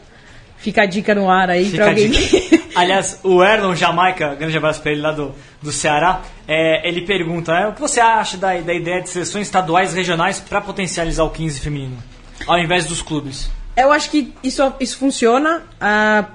[0.58, 2.12] fica a dica no ar aí Fica pra a alguém.
[2.76, 7.54] Aliás, o Erlon Jamaica, grande abraço pra ele lá do, do Ceará, é, ele pergunta
[7.54, 11.24] né, o que você acha da, da ideia de seleções estaduais e regionais para potencializar
[11.24, 11.98] o 15 feminino,
[12.46, 13.50] ao invés dos clubes?
[13.76, 15.64] Eu acho que isso, isso funciona.
[15.80, 16.26] Ah,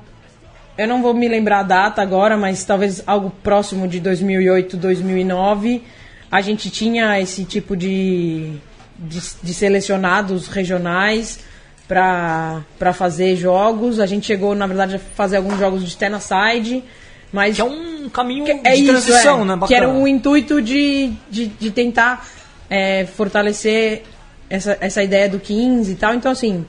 [0.78, 5.82] eu não vou me lembrar a data agora, mas talvez algo próximo de 2008, 2009.
[6.30, 8.52] A gente tinha esse tipo de,
[8.98, 11.40] de, de selecionados regionais
[11.88, 14.00] para fazer jogos.
[14.00, 16.84] A gente chegou, na verdade, a fazer alguns jogos de stand side.
[17.32, 19.58] Mas Que é um caminho que de é isso, transição, é, né?
[19.66, 20.04] Que era Bacana.
[20.04, 22.26] o intuito de, de, de tentar
[22.70, 24.02] é, fortalecer
[24.48, 26.14] essa, essa ideia do 15 e tal.
[26.14, 26.64] Então, assim,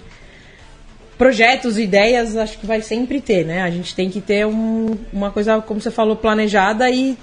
[1.18, 3.62] projetos, ideias, acho que vai sempre ter, né?
[3.64, 7.18] A gente tem que ter um- uma coisa, como você falou, planejada e,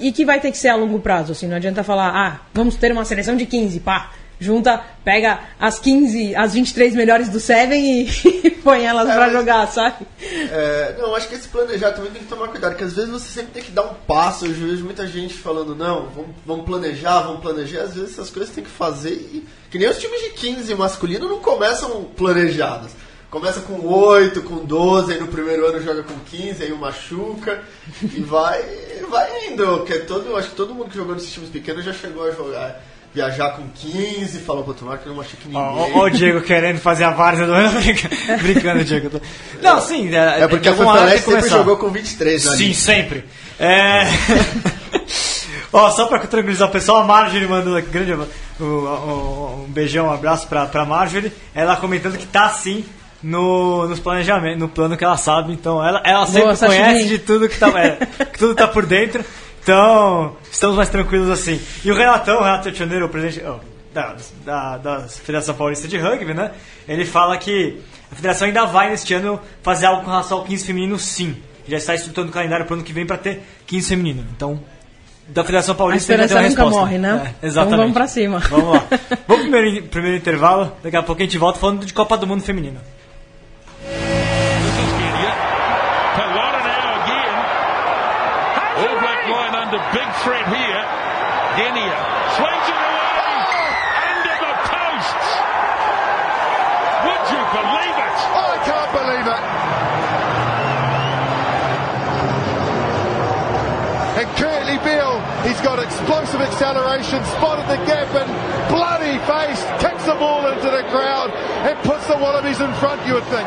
[0.00, 1.32] e que vai ter que ser a longo prazo.
[1.32, 4.12] Assim, não adianta falar, ah, vamos ter uma seleção de 15, pá.
[4.38, 9.66] Junta, pega as 15, as 23 melhores do Seven e põe elas pra mas- jogar,
[9.68, 10.06] sabe?
[10.22, 13.30] É, não, acho que esse planejar também tem que tomar cuidado, porque às vezes você
[13.30, 14.44] sempre tem que dar um passo.
[14.44, 17.84] Eu vejo muita gente falando, não, vamos, vamos planejar, vamos planejar.
[17.84, 19.42] Às vezes essas coisas tem que fazer e.
[19.70, 22.90] Que nem os times de 15 masculino não começam planejados.
[23.38, 27.60] Começa com 8, com 12, aí no primeiro ano joga com 15, aí o machuca
[28.02, 28.62] e vai,
[29.10, 29.80] vai indo.
[29.84, 32.30] Que é todo, acho que todo mundo que jogou nesses times pequenos já chegou a
[32.30, 32.82] jogar.
[33.12, 35.60] Viajar com 15, falou, pô, tomara que não machuque ninguém.
[35.60, 37.78] Ó, ó, ó o Diego querendo fazer a várzea do ano.
[38.42, 39.10] Brincando, Diego.
[39.10, 39.20] tô-
[39.62, 40.14] Não, sim.
[40.14, 41.56] É porque de a que sempre começar.
[41.58, 42.56] jogou com 23, né?
[42.56, 43.24] Sim, sempre.
[43.60, 44.04] É...
[45.72, 50.12] Ó, só pra tranquilizar o pessoal, a Marjorie mandou grande o- o- um beijão, um
[50.12, 51.30] abraço pra, pra Marjorie.
[51.54, 52.82] Ela comentando que tá sim
[53.26, 55.52] no, nos planejamentos, no plano que ela sabe.
[55.52, 56.78] Então ela, ela sempre Sashimi.
[56.84, 59.24] conhece de tudo que tá, é, que tudo tá por dentro.
[59.62, 61.60] Então, estamos mais tranquilos assim.
[61.84, 63.56] E o Renatão, o Renato Tioneiro, o presidente ó,
[63.92, 66.52] da, da, da Federação Paulista de Rugby, né?
[66.86, 70.64] Ele fala que a federação ainda vai neste ano fazer algo com relação ao 15
[70.64, 71.34] feminino, sim.
[71.66, 74.24] Já está estruturando o calendário para o ano que vem para ter 15 feminino.
[74.36, 74.60] Então,
[75.26, 76.80] da Federação A Paulista tem esperança nunca resposta.
[76.80, 77.08] morre, né?
[77.08, 77.78] É, então exatamente.
[77.78, 78.38] vamos pra cima.
[78.38, 78.84] Vamos lá.
[79.26, 80.72] Vamos pro primeiro, primeiro intervalo.
[80.80, 82.78] Daqui a pouco a gente volta falando de Copa do Mundo Feminino.
[106.56, 108.32] Acceleration, spotted the gap and
[108.72, 111.28] bloody face, kicks the ball into the crowd
[111.68, 113.46] and puts the Wallabies in front, you would think.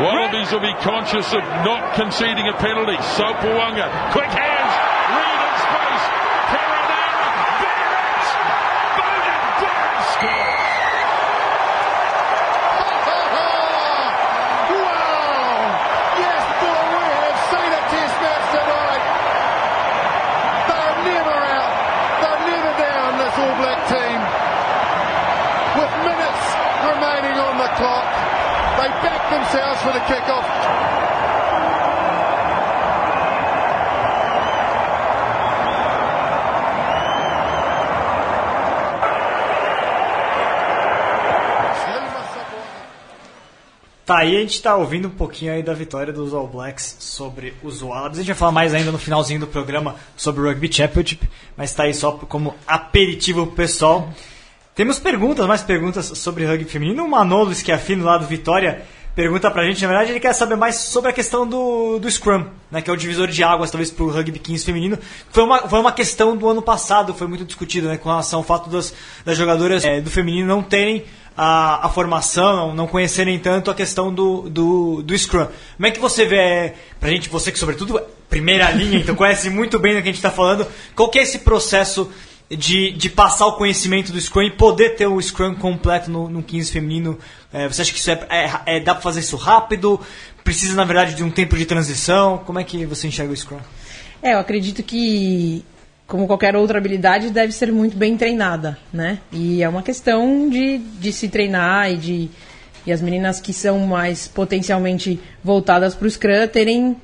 [0.00, 2.96] Wallabies will be conscious of not conceding a penalty.
[3.20, 4.97] Sopuanga, quick hands,
[29.48, 30.44] themselves for the kick-off.
[44.04, 47.52] Tá, aí a gente tá ouvindo um pouquinho aí da vitória dos All Blacks sobre
[47.62, 48.18] os Wallabies.
[48.18, 51.74] A gente vai falar mais ainda no finalzinho do programa sobre o Rugby Championship, mas
[51.74, 54.10] tá aí só como aperitivo pessoal.
[54.74, 57.04] Temos perguntas, mais perguntas sobre rugby feminino.
[57.04, 58.86] O Manolo Schiaffino lá do Vitória
[59.18, 62.46] pergunta pra gente, na verdade ele quer saber mais sobre a questão do, do Scrum,
[62.70, 64.96] né, que é o divisor de águas talvez pro rugby 15 feminino.
[65.32, 68.44] Foi uma, foi uma questão do ano passado, foi muito discutida né, com relação ao
[68.44, 71.04] fato das, das jogadoras é, do feminino não terem
[71.36, 75.48] a, a formação, não conhecerem tanto a questão do, do, do Scrum.
[75.76, 78.00] Como é que você vê, pra gente, você que sobretudo
[78.30, 81.22] primeira linha, então conhece muito bem do que a gente está falando, qual que é
[81.22, 82.08] esse processo
[82.50, 86.42] de, de passar o conhecimento do Scrum e poder ter o Scrum completo no, no
[86.42, 87.18] 15 feminino?
[87.52, 90.00] É, você acha que isso é, é, é, dá para fazer isso rápido?
[90.42, 92.38] Precisa, na verdade, de um tempo de transição?
[92.38, 93.58] Como é que você enxerga o Scrum?
[94.22, 95.64] É, eu acredito que,
[96.06, 99.18] como qualquer outra habilidade, deve ser muito bem treinada, né?
[99.30, 102.30] E é uma questão de, de se treinar e de
[102.86, 106.96] e as meninas que são mais potencialmente voltadas para o Scrum terem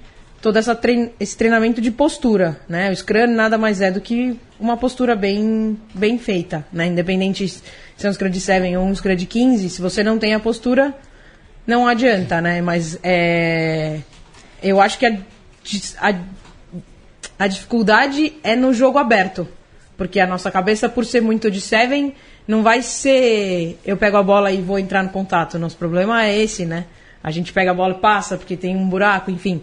[0.45, 2.91] todo essa trein, esse treinamento de postura, né?
[2.91, 6.85] O Scrum nada mais é do que uma postura bem, bem feita, né?
[6.85, 7.63] Independente se
[8.03, 10.39] é um Scrum de 7 ou um Scrum de 15, se você não tem a
[10.39, 10.95] postura,
[11.67, 12.61] não adianta, né?
[12.61, 14.01] Mas é,
[14.63, 15.17] eu acho que a,
[15.99, 16.15] a,
[17.39, 19.49] a dificuldade é no jogo aberto.
[19.97, 22.15] Porque a nossa cabeça, por ser muito de 7,
[22.47, 25.59] não vai ser eu pego a bola e vou entrar no contato.
[25.59, 26.85] Nosso problema é esse, né?
[27.23, 29.63] A gente pega a bola e passa porque tem um buraco, enfim.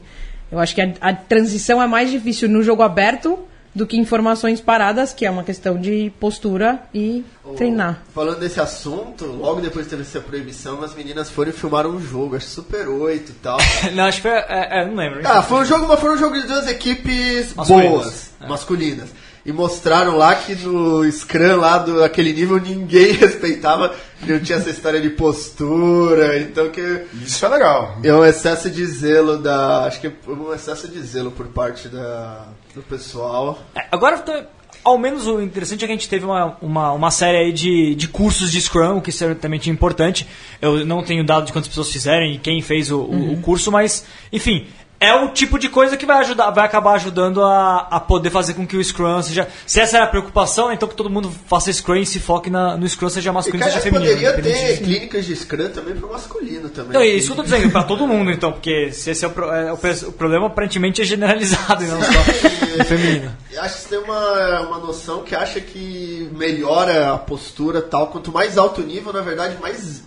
[0.52, 3.40] Eu acho que a, a transição é mais difícil no jogo aberto
[3.74, 8.02] do que informações paradas, que é uma questão de postura e O- treinar.
[8.14, 12.36] Falando desse assunto, logo depois teve essa proibição, as meninas foram e filmaram um jogo,
[12.36, 13.58] acho Super 8 e tal.
[13.96, 14.32] não, acho que foi.
[14.38, 15.22] É, é, não lembro.
[15.24, 17.90] Ah, foi um jogo, mas foi um jogo de duas equipes Masculinas.
[17.92, 19.10] boas, masculinas.
[19.46, 24.70] E mostraram lá que no Scrum lá do aquele nível ninguém respeitava, não tinha essa
[24.70, 27.98] história de postura, então que Isso é legal.
[28.04, 31.88] é um excesso de zelo da, acho que é um excesso de zelo por parte
[31.88, 33.60] da do pessoal.
[33.76, 34.46] É, Agora, tá-
[34.84, 37.94] ao menos o interessante é que a gente teve uma, uma, uma série aí de,
[37.96, 40.28] de cursos de Scrum, o que é certamente importante.
[40.62, 43.72] Eu não tenho dado de quantas pessoas fizeram e quem fez o, o- o curso,
[43.72, 44.68] mas, enfim,
[45.02, 48.54] é o tipo de coisa que vai ajudar, vai acabar ajudando a, a poder fazer
[48.54, 49.48] com que o Scrum seja.
[49.66, 52.78] Se essa era a preocupação, então que todo mundo faça Scrum e se foque na,
[52.78, 54.12] no Scrum, seja E masculino, cara, seja feminino.
[54.16, 57.02] poderia ter clínicas de Scrum também pro masculino também.
[57.02, 59.32] É isso que eu tô dizendo, pra todo mundo, então, porque se esse é o,
[59.52, 62.12] é o o problema, aparentemente é generalizado e não só
[62.78, 63.36] no feminino.
[63.60, 68.08] Acho que você tem uma, uma noção que acha que melhora a postura e tal.
[68.08, 70.04] Quanto mais alto o nível, na verdade, mais.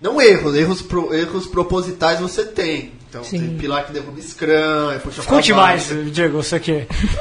[0.00, 2.92] Não erros, erros, pro- erros propositais você tem.
[3.14, 3.38] Então Sim.
[3.38, 5.88] tem pilar que derruba scrum, é puxa Conte mais.
[6.10, 6.72] Diego, você que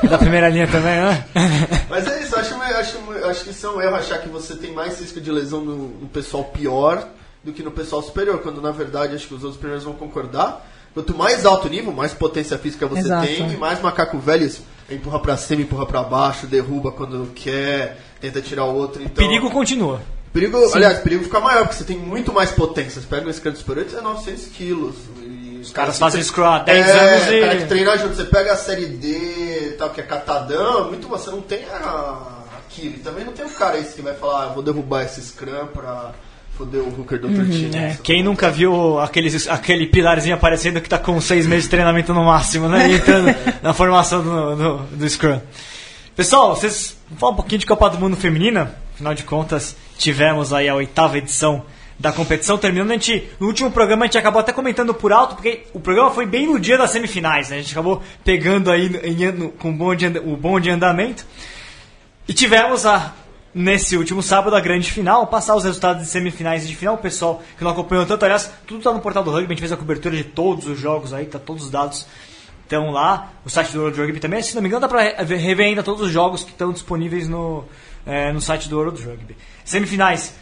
[0.01, 1.23] é da primeira linha também, né?
[1.88, 4.73] Mas é isso, acho, acho, acho que isso é um erro achar que você tem
[4.73, 7.08] mais risco de lesão no, no pessoal pior
[7.43, 10.67] do que no pessoal superior, quando na verdade acho que os outros primeiros vão concordar.
[10.95, 13.27] Quanto mais alto nível, mais potência física você Exato.
[13.27, 14.63] tem e mais macaco velho isso.
[14.89, 18.99] empurra pra cima, empurra pra baixo, derruba quando quer, tenta tirar o outro.
[19.03, 20.01] Então, Perigo continua.
[20.34, 22.99] Perigo, aliás, perigo fica maior, porque você tem muito mais potência.
[22.99, 24.95] Você pega um Scrum Super 8, é 900 quilos.
[25.63, 28.15] Os caras fazem Scrum há 10 é, anos e- cara que treina junto.
[28.15, 32.17] Você pega a série D tal, que é catadão, é muito você não tem a,
[32.58, 32.95] aquilo.
[32.95, 35.67] E também não tem o cara esse que vai falar, ah, vou derrubar esse Scrum
[35.67, 36.12] pra
[36.58, 37.76] foder o hooker do outro time.
[37.76, 42.13] É, quem nunca viu aqueles, aquele pilarzinho aparecendo que tá com seis meses de treinamento
[42.13, 42.91] no máximo, né?
[42.93, 45.39] Entrando na formação do, do, do Scrum.
[46.15, 48.76] Pessoal, vocês vamos falar um pouquinho de Copa do Mundo Feminina?
[48.93, 51.65] Afinal de contas, tivemos aí a oitava edição
[52.04, 52.58] da competição.
[52.58, 55.80] Terminando, a gente, no último programa a gente acabou até comentando por alto, porque o
[55.80, 57.56] programa foi bem no dia das semifinais, né?
[57.56, 61.26] A gente acabou pegando aí em- no- com bom de, o bom de andamento.
[62.28, 63.13] E tivemos a,
[63.56, 66.96] nesse último sábado a grande final, passar os resultados de semifinais e de final.
[66.96, 69.60] O pessoal que não acompanhou tanto, aliás, tudo tá no portal do rugby, a gente
[69.60, 72.06] fez a cobertura de todos os jogos aí, tá todos os dados
[72.63, 73.32] estão lá.
[73.46, 75.82] O site do World Rugby também, se não me engano, dá pra re- rever ainda
[75.84, 77.63] todos os jogos que estão disponíveis no,
[78.06, 79.38] é, no site do World Rugby.
[79.63, 80.34] Semifinais,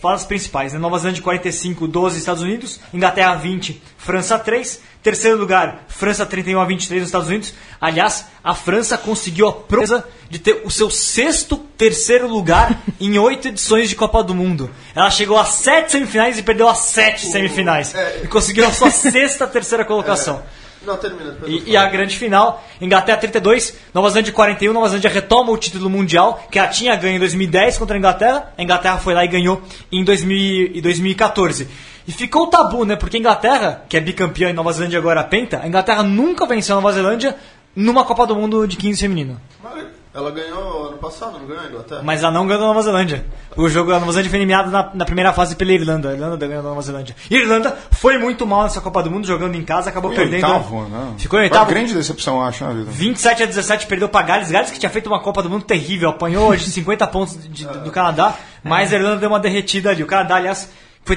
[0.00, 0.78] fala as principais, né?
[0.78, 6.64] Nova Zelândia 45, 12 Estados Unidos, Inglaterra 20, França 3, terceiro lugar, França 31 a
[6.64, 7.52] 23 nos Estados Unidos.
[7.78, 13.48] Aliás, a França conseguiu a proeza de ter o seu sexto terceiro lugar em oito
[13.48, 14.70] edições de Copa do Mundo.
[14.94, 17.94] Ela chegou a sete semifinais e perdeu as sete semifinais.
[18.22, 20.42] E conseguiu a sua sexta terceira colocação.
[20.82, 21.36] Não, termina.
[21.46, 25.90] E, e a grande final, Inglaterra 32, Nova Zelândia 41, Nova Zelândia retoma o título
[25.90, 29.28] mundial, que ela tinha ganho em 2010 contra a Inglaterra, a Inglaterra foi lá e
[29.28, 29.60] ganhou
[29.92, 31.68] em 2000 e 2014.
[32.08, 32.96] E ficou o tabu, né?
[32.96, 36.76] Porque a Inglaterra, que é bicampeã e Nova Zelândia agora penta, a Inglaterra nunca venceu
[36.76, 37.36] a Nova Zelândia
[37.76, 39.40] numa Copa do Mundo de 15 feminino.
[39.62, 42.00] Mas Ela ganhou ano passado, não ganhou a Inglaterra?
[42.02, 43.24] Mas ela não ganhou da Nova Zelândia.
[43.56, 46.08] O jogo da Nova Zelândia foi eliminado na, na primeira fase pela Irlanda.
[46.10, 47.14] A Irlanda ganhou da Nova Zelândia.
[47.30, 50.44] E a Irlanda foi muito mal nessa Copa do Mundo, jogando em casa, acabou perdendo.
[50.46, 51.14] oitavo, né?
[51.16, 51.62] Ficou em Foi oitavo.
[51.64, 52.90] uma grande decepção, acho, na vida.
[52.90, 54.50] 27 a 17 perdeu pra Gales.
[54.50, 57.92] Gales que tinha feito uma Copa do Mundo terrível, apanhou de 50 pontos de- do
[57.92, 60.02] Canadá, mas a Irlanda deu uma derretida ali.
[60.02, 60.68] O Canadá, aliás,
[61.04, 61.16] foi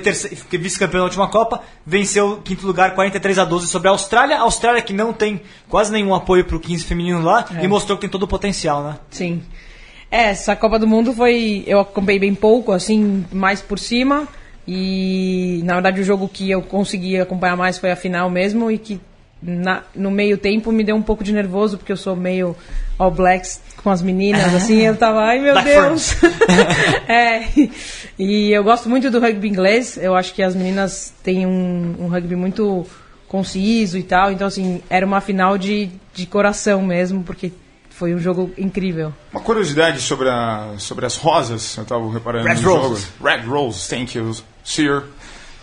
[0.57, 4.37] vice-campeão na última Copa, venceu o quinto lugar 43 a 12 sobre a Austrália.
[4.37, 8.01] A Austrália que não tem quase nenhum apoio pro 15 feminino lá e mostrou que
[8.01, 8.97] tem todo o potencial, né?
[9.11, 9.43] Sim.
[10.09, 11.63] É, essa Copa do Mundo foi.
[11.67, 14.27] Eu acompanhei bem pouco, assim, mais por cima.
[14.67, 18.71] E na verdade o jogo que eu consegui acompanhar mais foi a final mesmo.
[18.71, 18.99] E que
[19.41, 22.55] na- no meio tempo me deu um pouco de nervoso, porque eu sou meio
[22.97, 24.81] All Blacks com as meninas, assim.
[24.81, 26.15] Eu tava, ai meu Deus!
[27.07, 27.43] é,
[28.17, 29.97] e eu gosto muito do rugby inglês.
[29.97, 32.87] Eu acho que as meninas têm um, um rugby muito
[33.27, 34.31] conciso e tal.
[34.31, 37.51] Então, assim, era uma final de, de coração mesmo, porque
[37.89, 39.13] foi um jogo incrível.
[39.31, 42.87] Uma curiosidade sobre, a, sobre as rosas, eu estava reparando Red no jogo.
[42.89, 43.09] Roses.
[43.21, 45.03] Red Roses, thank you, Sir.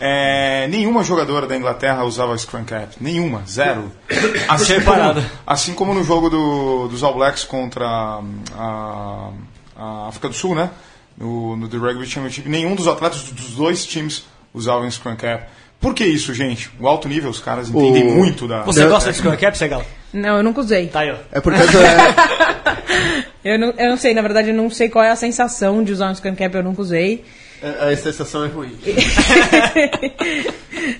[0.01, 2.97] É, nenhuma jogadora da Inglaterra usava scrum cap.
[3.01, 3.93] Nenhuma, zero.
[4.49, 5.21] Assim reparado.
[5.21, 9.31] como, assim como no jogo do, dos All Blacks contra a,
[9.77, 10.71] a África do Sul, né?
[11.19, 15.45] No, no The Rugby Championship, nenhum dos atletas dos dois times usavam scrum cap.
[15.79, 16.71] Por que isso, gente?
[16.79, 18.63] O alto nível, os caras entendem O- muito da...
[18.63, 19.83] Você gosta de Scrum Cap, Segal?
[20.13, 20.89] Não, eu nunca usei.
[20.89, 21.17] Tá aí, ó.
[21.33, 21.65] É porque é,
[23.55, 25.93] Eu não, eu não sei, na verdade, eu não sei qual é a sensação de
[25.93, 27.25] usar um scan cap, eu nunca usei.
[27.63, 28.77] A sensação é ruim.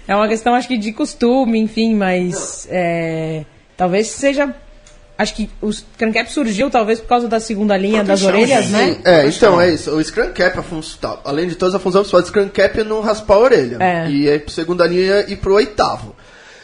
[0.07, 3.45] é uma questão, acho que, de costume, enfim, mas é,
[3.77, 4.55] talvez seja.
[5.17, 8.73] Acho que o scan cap surgiu talvez por causa da segunda linha das orelhas, gente.
[8.73, 8.97] né?
[9.05, 9.91] É, então, é isso.
[9.91, 10.65] O Scrum Cap, a
[10.99, 13.77] tá, além de todas a função principal do Scrum Cap é não raspar a orelha.
[13.81, 14.11] É.
[14.11, 16.17] E aí pro segunda linha e pro oitavo.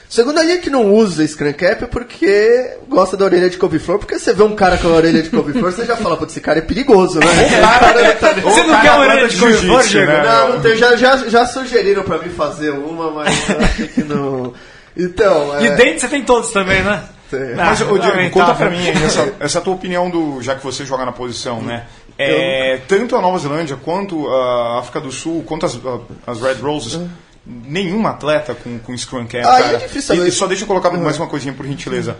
[0.08, 4.18] Segunda linha que não usa Scrum Cap é porque gosta da orelha de couve-flor, porque
[4.18, 6.58] você vê um cara com a orelha de couve-flor, você já fala, putz, esse cara
[6.58, 7.26] é perigoso, né?
[8.42, 10.12] Você não quer uma orelha de couve-flor, Diego?
[10.12, 10.22] né?
[10.22, 14.02] Não, não tem, já, já, já sugeriram pra mim fazer uma, mas eu acho que
[14.04, 14.52] não.
[14.96, 17.02] Então, E é, dentes você tem todos também, né?
[17.30, 17.54] tem.
[17.54, 20.40] Mas, Ah, ô, Diego, conta pra mim aí, essa, essa tua opinião do.
[20.40, 21.84] Já que você joga na posição, né?
[22.18, 25.78] É, tanto a Nova Zelândia quanto a África do Sul, quanto as,
[26.26, 26.98] as Red Roses,
[27.46, 29.36] nenhum atleta com, com Scrum Cap.
[29.46, 29.78] Aí é cara.
[29.78, 32.16] difícil E- só deixa eu colocar mais uma coisinha por gentileza.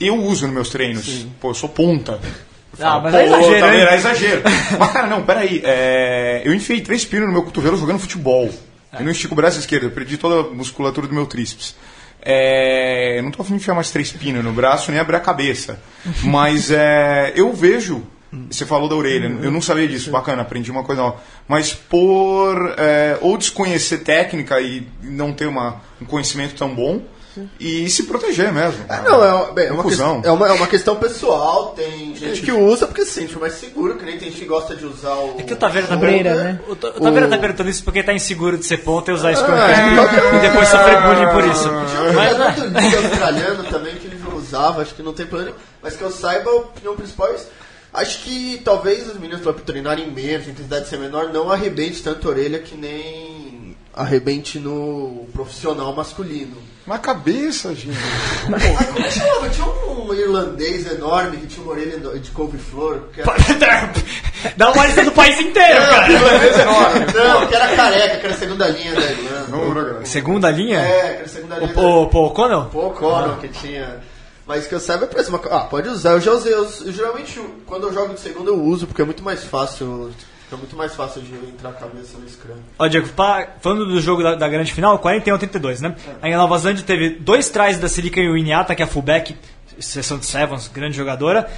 [0.00, 1.26] Eu uso nos meus treinos.
[1.40, 2.18] Pô, eu sou ponta.
[2.80, 3.78] Ah, mas Pô, é exagero, tá hein?
[3.80, 3.88] vendo?
[3.88, 4.42] É exagero.
[4.80, 5.60] Mas, cara, não, peraí.
[5.64, 8.50] É, eu enfiei três pinos no meu cotovelo jogando futebol.
[8.92, 11.76] Eu não estico o braço esquerdo, eu perdi toda a musculatura do meu tríceps.
[12.20, 15.20] É, eu não tô afim de enfiar mais três pinos no braço nem abrir a
[15.20, 15.78] cabeça.
[16.24, 18.02] Mas é, eu vejo.
[18.50, 21.16] Você falou da orelha, eu não sabia disso, bacana, aprendi uma coisa nova.
[21.46, 27.02] Mas por é, ou desconhecer técnica e não ter uma, um conhecimento tão bom,
[27.58, 28.84] e se proteger mesmo.
[28.88, 30.16] Ah, não, é, bem, é, uma Confusão.
[30.16, 31.74] questão, é, uma, é uma questão pessoal.
[31.76, 34.76] Tem gente que usa porque se sente mais seguro, que nem tem gente que gosta
[34.76, 35.36] de usar o.
[35.38, 36.60] É que o Taveira tá Obreira, perguntando, né?
[36.68, 39.54] o o Taveira tá perguntando isso porque tá inseguro de ser ponta e usar Scrum
[39.54, 41.68] Ah, é, Cap e depois sofrer bullying por isso.
[41.68, 45.56] Um Mas, do Liga australiano também que ele não usava, acho que não tem problema.
[45.82, 47.48] Mas que eu saiba, a opinião principal é isso.
[47.94, 52.26] Acho que talvez os meninos para treinarem menos, a intensidade ser menor, não arrebente tanto
[52.26, 56.56] a orelha que nem arrebente no profissional masculino.
[56.84, 57.96] Na cabeça, gente.
[58.52, 59.48] Ah, como é que chamava?
[59.48, 63.04] Tinha um irlandês enorme que tinha uma orelha de couve-flor.
[63.14, 63.92] Que era...
[64.56, 66.12] Dá uma lista do país inteiro, cara.
[66.12, 67.06] irlandês enorme.
[67.14, 70.04] Não, que era careca, que era a segunda linha da Irlanda.
[70.04, 70.80] Segunda linha?
[70.80, 72.64] É, que era a segunda linha da O, o Paul O'Connell?
[72.64, 74.00] Conan que tinha.
[74.46, 75.32] Mas que eu saiba é preço.
[75.32, 76.12] Mas, ah, pode usar.
[76.12, 76.52] Eu já usei.
[76.52, 80.12] Eu, eu geralmente, quando eu jogo de segunda, eu uso, porque é muito mais fácil.
[80.44, 82.54] Fica muito mais fácil de entrar a cabeça no Scrum.
[82.78, 85.96] Ó, Diego, pa- falando do jogo da, da grande final, 41 a 32, né?
[86.20, 88.88] Aí a Nova Zelândia teve dois tries da Silica e o Iniata, que é a
[88.88, 89.34] fullback,
[89.80, 91.50] sessão de Sevens, grande jogadora.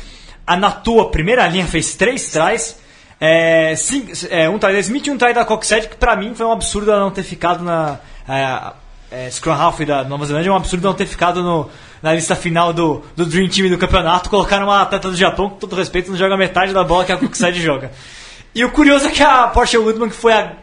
[0.46, 2.78] A Natua, primeira linha, fez três tries.
[3.20, 6.32] É, cinco- é, um try da Smith e um try da Coxed, que pra mim
[6.36, 7.98] foi um absurdo ela não ter ficado na.
[8.28, 11.68] É, é, Scrum Half da Nova Zelândia, é um absurdo não ter ficado no,
[12.02, 15.56] na lista final do, do Dream Team do campeonato, colocaram uma atleta do Japão, com
[15.56, 17.90] todo respeito, não joga metade da bola que a Kukuside joga.
[18.56, 20.54] E o curioso é que a Porsche Woodman, que foi a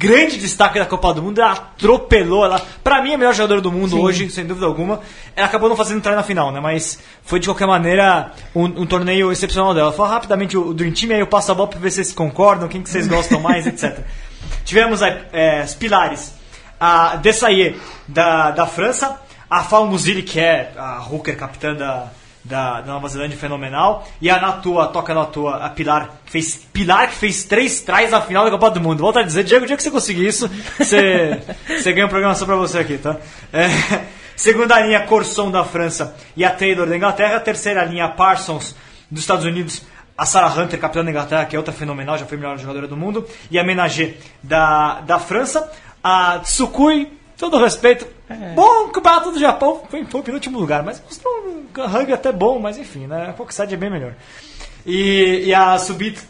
[0.00, 2.60] grande destaque da Copa do Mundo, ela atropelou ela.
[2.82, 4.98] Pra mim, é a melhor jogadora do mundo hoje, sem dúvida alguma.
[5.36, 6.58] Ela acabou não fazendo entrar na final, né?
[6.58, 9.92] Mas foi de qualquer maneira um, um torneio excepcional dela.
[9.92, 12.12] Fala rapidamente o, o Dream Team, aí eu passo a bola pra ver se vocês
[12.12, 13.96] concordam, quem que vocês gostam mais, etc.
[14.64, 16.34] Tivemos aí, é, os pilares.
[16.80, 19.20] A Desailly, da, da França.
[19.48, 22.10] A Falmuzili, que é a hooker capitã da,
[22.44, 24.06] da, da Nova Zelândia, fenomenal.
[24.20, 28.20] E a Natua, toca Natua, a Pilar, que fez, Pilar que fez três trás na
[28.20, 29.00] final da Copa do Mundo.
[29.00, 32.34] Volto a dizer, Diego, o dia que você conseguir isso, você, você ganha um programa
[32.34, 33.16] só pra você aqui, tá?
[33.52, 33.68] É,
[34.34, 37.38] segunda linha, Corson da França e a Taylor da Inglaterra.
[37.40, 38.74] Terceira linha, Parsons
[39.10, 39.82] dos Estados Unidos.
[40.18, 42.88] A Sarah Hunter, capitã da Inglaterra, que é outra fenomenal, já foi a melhor jogadora
[42.88, 43.26] do mundo.
[43.50, 45.70] E a Menagé da, da França.
[46.02, 48.15] A Tsukui, todo respeito.
[48.54, 52.76] Bom campeonato do Japão, foi, foi penúltimo lugar, mas mostrou um rugby até bom, mas
[52.76, 53.30] enfim, né?
[53.30, 54.14] A Kokusai é bem melhor.
[54.84, 56.20] E, e a Subit,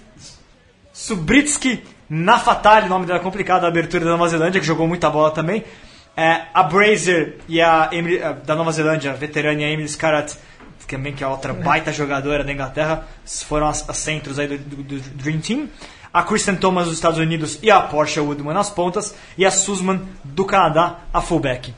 [0.92, 5.64] Subritsky Nafatali, nome dela complicado, a abertura da Nova Zelândia, que jogou muita bola também.
[6.16, 10.36] É, a Brazer e a Emily, a da Nova Zelândia, a veterana Emily Scarratt,
[10.86, 14.82] também que é outra baita jogadora da Inglaterra, foram as, as centros aí do, do,
[14.82, 15.68] do Dream Team.
[16.12, 19.14] A Kristen Thomas dos Estados Unidos e a Porsche Woodman nas pontas.
[19.36, 21.74] E a Sussman do Canadá, a fullback.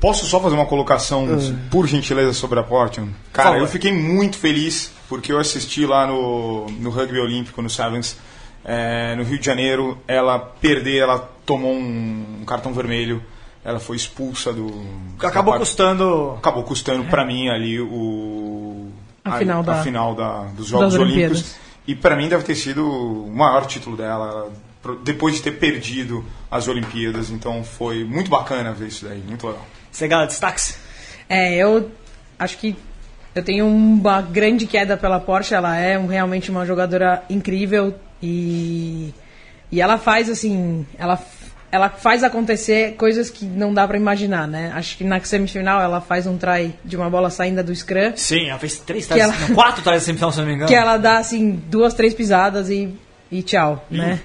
[0.00, 1.26] Posso só fazer uma colocação,
[1.70, 3.12] por gentileza, sobre a Portland?
[3.32, 3.62] Cara, favor.
[3.62, 8.16] eu fiquei muito feliz porque eu assisti lá no, no rugby olímpico, no Sevens,
[8.64, 9.98] é, no Rio de Janeiro.
[10.08, 13.22] Ela perder, ela tomou um, um cartão vermelho,
[13.62, 14.72] ela foi expulsa do.
[15.22, 16.34] Acabou custando.
[16.38, 18.88] Acabou custando pra mim ali o.
[19.22, 21.56] A final da- a final da- dos Jogos Olímpicos.
[21.86, 24.26] E pra mim deve ter sido o maior título dela.
[24.28, 24.69] ela-
[25.02, 29.66] Depois de ter perdido as Olimpíadas, então foi muito bacana ver isso daí, muito legal.
[29.92, 30.78] Você gala destaques?
[31.28, 31.90] É, eu
[32.38, 32.74] acho que
[33.34, 35.54] eu tenho uma grande queda pela Porsche.
[35.54, 39.12] Ela é um- realmente uma jogadora incrível e,
[39.70, 41.18] e ela faz assim, ela,
[41.70, 44.72] ela faz acontecer coisas que não dá pra imaginar, né?
[44.74, 48.12] Acho que na semifinal ela faz um try de uma bola saindo do scrum.
[48.16, 50.68] Sim, ela fez três trás, ela- não, quatro trás da semifinal, se não me engano.
[50.70, 52.92] que ela dá assim duas, três pisadas e,
[53.30, 54.20] e tchau, né?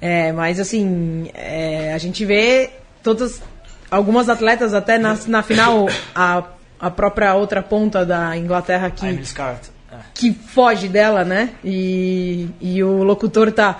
[0.00, 2.70] É, mas assim, é, a gente vê
[3.02, 3.42] todas
[3.90, 6.44] algumas atletas até na, na final a,
[6.78, 9.70] a própria outra ponta da Inglaterra A que, Emily Scarratt.
[9.90, 9.96] É.
[10.14, 11.50] que foge dela, né?
[11.64, 13.78] E, e o locutor tá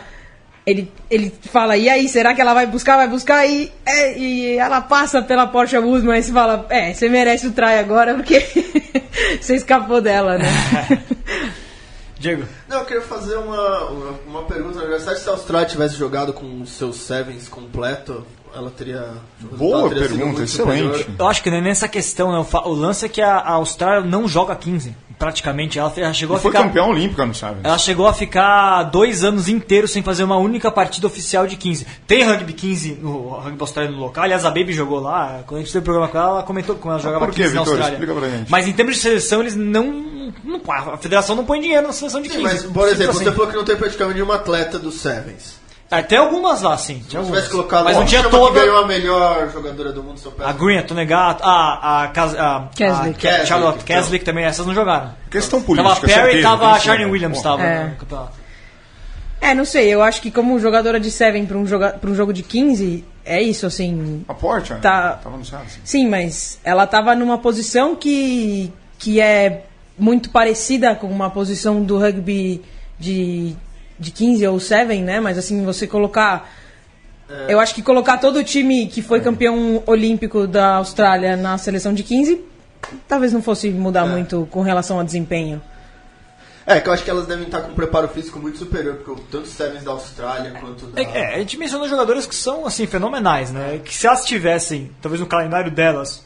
[0.69, 2.97] ele, ele fala, e aí, será que ela vai buscar?
[2.97, 7.47] Vai buscar e, é, e ela passa pela Porsche Woodman e fala, é, você merece
[7.47, 8.39] o try agora porque
[9.41, 10.45] você escapou dela, né?
[12.19, 12.45] Diego.
[12.69, 14.81] Não, eu queria fazer uma, uma, uma pergunta.
[14.81, 18.27] Na verdade, se a Austrália tivesse jogado com seus sevens completo,
[18.59, 19.09] ela teria.
[19.41, 20.51] Boa teria pergunta, excelente.
[20.97, 21.07] superior.
[21.19, 22.47] Eu acho que não é nessa questão, né?
[22.65, 25.79] O, lance é que a, a Austrália não joga 15, praticamente.
[25.79, 26.65] Ela, chegou E a foi ficar.
[26.65, 27.61] campeão olímpico, não sabe?
[27.63, 31.87] Ela chegou a ficar dois anos inteiros sem fazer uma única partida oficial de 15.
[32.07, 34.25] Tem rugby 15 no rugby australiano no local.
[34.25, 35.43] Aliás, a Baby jogou lá.
[35.47, 37.43] Quando a gente teve o programa com ela, ela comentou como ela jogava por quê,
[37.45, 37.75] 15 na Vitor?
[37.75, 37.95] Austrália.
[37.95, 38.51] Explica pra gente.
[38.51, 40.33] Mas em termos de seleção, eles não,
[40.93, 42.39] A federação não põe dinheiro na seleção de 15.
[42.39, 43.25] Sim, mas, por Simples exemplo, assim.
[43.25, 45.58] você falou que não tem praticamente nenhuma atleta dos sevens.
[45.91, 46.97] É, tem algumas lá, sim.
[46.97, 47.37] Tinha Se algumas.
[47.45, 48.61] tivesse colocado mas não Como tinha chama que toda.
[48.61, 50.45] ganhou a melhor jogadora do mundo, seu pé.
[50.45, 52.69] A Green, a Tonegato, a, a, a, a
[53.47, 55.15] Charlotte Keslick, Keslick também, essas não jogaram.
[55.31, 57.11] Questão Tava política, a Perry e tava a Charlie né?
[57.13, 57.85] Williams, tava É.
[57.87, 58.33] no campeonato.
[59.41, 62.33] É, não sei, eu acho que como jogadora de Seven para um, joga um jogo
[62.33, 64.25] de 15, é isso, assim.
[64.29, 65.13] A Porte, Tá.
[65.23, 65.79] tava no Sevens.
[65.85, 69.65] Sim, mas ela tava numa posição que, que é
[69.97, 72.63] muito parecida com uma posição do rugby
[72.99, 73.57] de,
[73.99, 75.21] de 15 ou 7, né?
[75.21, 76.51] Mas assim, você colocar.
[77.47, 81.93] Eu acho que colocar todo o time que foi campeão olímpico da Austrália na seleção
[81.93, 82.43] de 15
[83.07, 85.61] talvez não fosse mudar muito com relação a desempenho.
[86.67, 89.23] É, que eu acho que elas devem estar com um preparo físico muito superior, porque
[89.31, 91.01] tanto os sevens da Austrália quanto da.
[91.01, 93.81] É, é, a gente mencionou jogadores que são assim fenomenais, né?
[93.83, 96.23] Que se elas tivessem, talvez no calendário delas,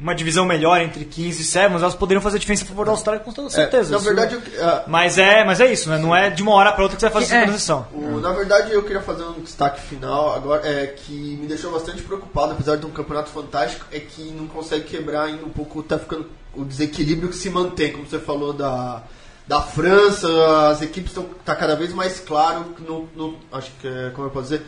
[0.00, 3.22] uma divisão melhor entre 15 e 7, elas poderiam fazer diferença a favor da Austrália
[3.22, 3.90] com toda É, certeza.
[3.90, 5.98] na Isso- verdade, eu, ah, Mas é, mas é isso, né?
[5.98, 7.36] Não é de uma hora para outra que você vai fazer É.
[7.38, 7.86] essa transição.
[7.92, 12.02] O- na verdade, eu queria fazer um destaque final agora, é que me deixou bastante
[12.02, 15.98] preocupado, apesar de um campeonato fantástico, é que não consegue quebrar ainda um pouco, tá
[15.98, 19.02] ficando o desequilíbrio que se mantém, como você falou da,
[19.46, 20.28] da França,
[20.70, 24.30] as equipes estão tá cada vez mais claro, no, no- acho que é, como eu
[24.30, 24.62] posso dizer,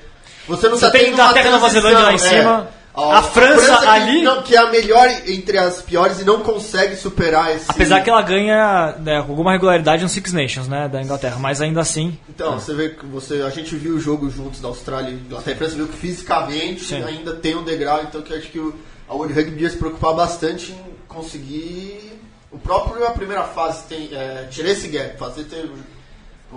[0.46, 2.18] você não Você tá tem Inglaterra e Nova Zelândia lá em é.
[2.18, 6.40] cima, a França que, ali- não, que é a melhor entre as piores e não
[6.40, 7.64] consegue superar esse...
[7.70, 11.80] Apesar que ela ganha né, alguma regularidade no Six Nations, né, da Inglaterra, mas ainda
[11.80, 12.18] assim.
[12.28, 15.54] Então, você vê que você, a gente viu o jogo juntos da Austrália e Inglaterra
[15.54, 17.02] e França, viu que fisicamente Sim.
[17.02, 18.74] ainda tem um degrau, então que acho que o,
[19.08, 20.78] a World Rugby devia se preocupar bastante em
[21.08, 22.20] conseguir.
[22.50, 24.10] O próprio a primeira fase tem.
[24.12, 25.70] É, tirar esse gap, fazer ter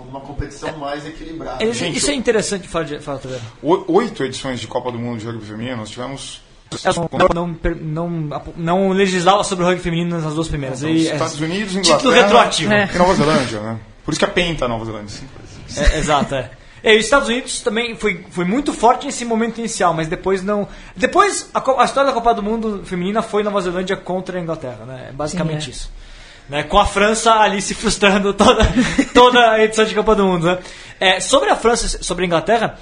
[0.02, 1.64] uma competição mais equilibrada.
[1.64, 3.42] Isso, Gente, isso é interessante, fala, de- fala Taveira.
[3.62, 6.40] O- Oito edições de Copa do Mundo de Rugby Feminino, nós tivemos.
[7.12, 10.82] Não, não, per- não, não legislava sobre o rugby feminino nas duas primeiras.
[10.82, 12.72] Então, E, é, Estados Unidos, título Inglaterra retroativo.
[12.72, 12.90] É.
[12.92, 13.78] e Nova Zelândia, né?
[14.04, 15.08] Por isso que é penta a Nova Zelândia.
[15.08, 15.26] sim.
[15.80, 16.50] É, exato, é.
[16.82, 20.68] E os Estados Unidos também foi, foi muito forte nesse momento inicial, mas depois não.
[20.96, 24.84] Depois, a, a história da Copa do Mundo feminina foi Nova Zelândia contra a Inglaterra,
[24.86, 25.06] né?
[25.10, 25.72] É basicamente Sim, é.
[25.72, 25.90] isso.
[26.48, 26.62] Né?
[26.62, 28.62] Com a França ali se frustrando toda,
[29.12, 30.58] toda a edição de Copa do Mundo, né?
[30.98, 32.78] É, sobre a França, sobre a Inglaterra,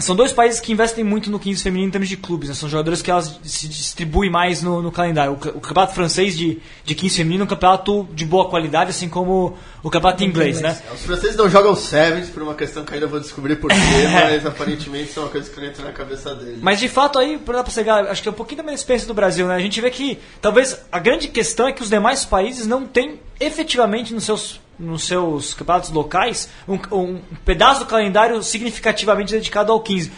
[0.00, 2.54] são dois países que investem muito no 15 feminino em termos de clubes, né?
[2.54, 5.32] São jogadores que elas se distribuem mais no, no calendário.
[5.32, 9.10] O, o campeonato francês de, de 15 feminino é um campeonato de boa qualidade, assim
[9.10, 10.80] como o campeonato inglês, né?
[10.94, 13.76] Os franceses não jogam Sevens por uma questão que ainda vou descobrir porquê,
[14.10, 16.58] mas aparentemente é uma coisa que não entra na cabeça deles.
[16.62, 19.12] Mas de fato aí, pra pegar, acho que é um pouquinho da minha experiência do
[19.12, 19.54] Brasil, né?
[19.54, 23.20] A gente vê que talvez a grande questão é que os demais países não têm
[23.38, 29.80] efetivamente nos seus, nos seus campeonatos locais um, um pedaço do calendário significativamente dedicado ao
[29.80, 30.12] 15.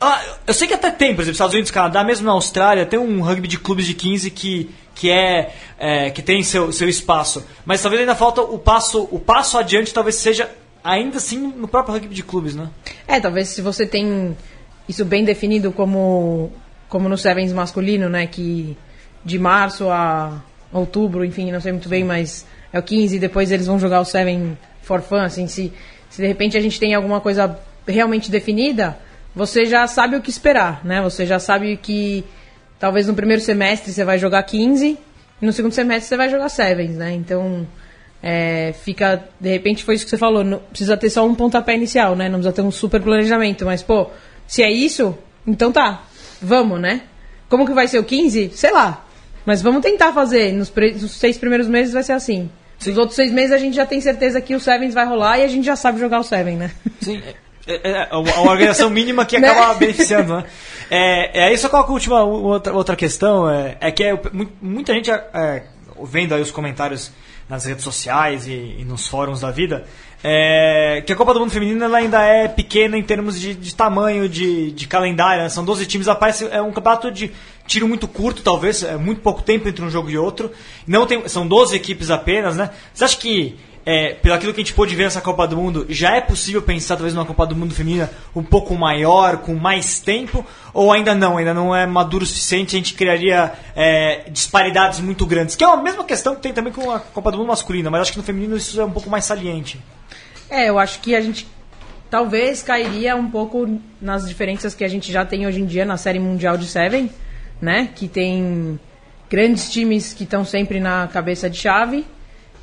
[0.00, 2.98] Ah, eu sei que até tem, por exemplo, Estados Unidos, Canadá, mesmo na Austrália, tem
[2.98, 7.46] um rugby de clubes de 15 que, que é, é, que tem seu, seu espaço.
[7.64, 10.50] Mas talvez ainda falta o passo, o passo adiante, talvez seja
[10.82, 12.68] ainda assim no próprio rugby de clubes, né?
[13.06, 14.36] É, talvez se você tem
[14.88, 16.50] isso bem definido como,
[16.88, 18.26] como no Sevens masculino, né?
[18.26, 18.76] Que
[19.24, 20.42] de março a
[20.72, 24.00] outubro, enfim, não sei muito bem, mas é o 15 e depois eles vão jogar
[24.00, 25.72] o Seven for fun, assim, se,
[26.10, 28.98] se de repente a gente tem alguma coisa realmente definida,
[29.34, 31.00] você já sabe o que esperar, né?
[31.02, 32.24] Você já sabe que
[32.78, 34.98] talvez no primeiro semestre você vai jogar 15
[35.40, 37.12] e no segundo semestre você vai jogar Sevens, né?
[37.12, 37.66] Então,
[38.22, 41.74] é, fica, de repente foi isso que você falou, não precisa ter só um pontapé
[41.74, 42.28] inicial, né?
[42.28, 44.08] Não precisa ter um super planejamento, mas pô,
[44.46, 45.16] se é isso,
[45.46, 46.04] então tá,
[46.40, 47.02] vamos, né?
[47.48, 48.52] Como que vai ser o 15?
[48.54, 49.04] Sei lá.
[49.44, 50.52] Mas vamos tentar fazer.
[50.52, 52.48] Nos, nos seis primeiros meses vai ser assim.
[52.86, 55.44] Nos outros seis meses a gente já tem certeza que o Sevens vai rolar e
[55.44, 56.70] a gente já sabe jogar o Seven, né?
[57.00, 57.20] Sim,
[57.66, 59.48] é, é, é uma organização mínima que Né?
[59.48, 60.44] acaba beneficiando, né?
[60.90, 64.48] É, é, aí só coloco a última outra, outra questão, é, é que é, mu-
[64.60, 65.62] muita gente, é,
[66.04, 67.10] vendo aí os comentários
[67.48, 69.84] nas redes sociais e, e nos fóruns da vida,
[70.24, 73.74] é, que a Copa do Mundo Feminino ela ainda é pequena em termos de, de
[73.74, 75.48] tamanho, de, de calendário, né?
[75.48, 77.30] são 12 times, ela parece, é um campeonato de
[77.66, 80.50] tiro muito curto, talvez, é muito pouco tempo entre um jogo e outro,
[80.86, 82.70] não tem, são 12 equipes apenas, né?
[82.92, 85.86] Você acha que é, pelo aquilo que a gente pôde ver nessa Copa do Mundo,
[85.88, 90.00] já é possível pensar talvez numa Copa do Mundo feminina um pouco maior, com mais
[90.00, 95.00] tempo, ou ainda não, ainda não é maduro o suficiente, a gente criaria é, disparidades
[95.00, 97.48] muito grandes, que é a mesma questão que tem também com a Copa do Mundo
[97.48, 99.80] masculina, mas acho que no feminino isso é um pouco mais saliente.
[100.48, 101.46] É, eu acho que a gente
[102.08, 105.96] talvez cairia um pouco nas diferenças que a gente já tem hoje em dia na
[105.96, 107.10] série mundial de Seven,
[107.62, 107.88] né?
[107.94, 108.78] Que tem
[109.30, 112.04] grandes times que estão sempre na cabeça de chave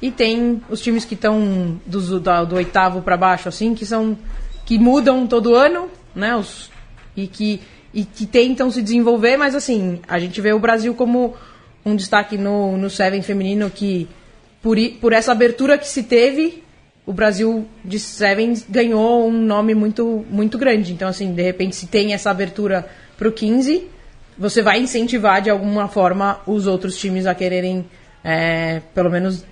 [0.01, 4.17] e tem os times que estão do, do, oitavo para baixo, assim, que são
[4.65, 6.35] que mudam todo ano, né?
[6.35, 6.69] Os,
[7.15, 11.33] e que e que tentam se desenvolver, mas assim a gente vê o Brasil como
[11.83, 14.07] um destaque no, no Seven feminino que
[14.61, 16.63] por, por essa abertura que se teve
[17.09, 20.93] o Brasil de Sevens ganhou um nome muito, muito grande.
[20.93, 22.87] Então, assim, de repente, se tem essa abertura
[23.17, 23.87] para o 15,
[24.39, 27.85] você vai incentivar de alguma forma os outros times a quererem,
[28.23, 29.45] é, pelo menos,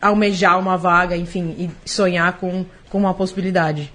[0.00, 3.92] almejar uma vaga, enfim, e sonhar com, com uma possibilidade.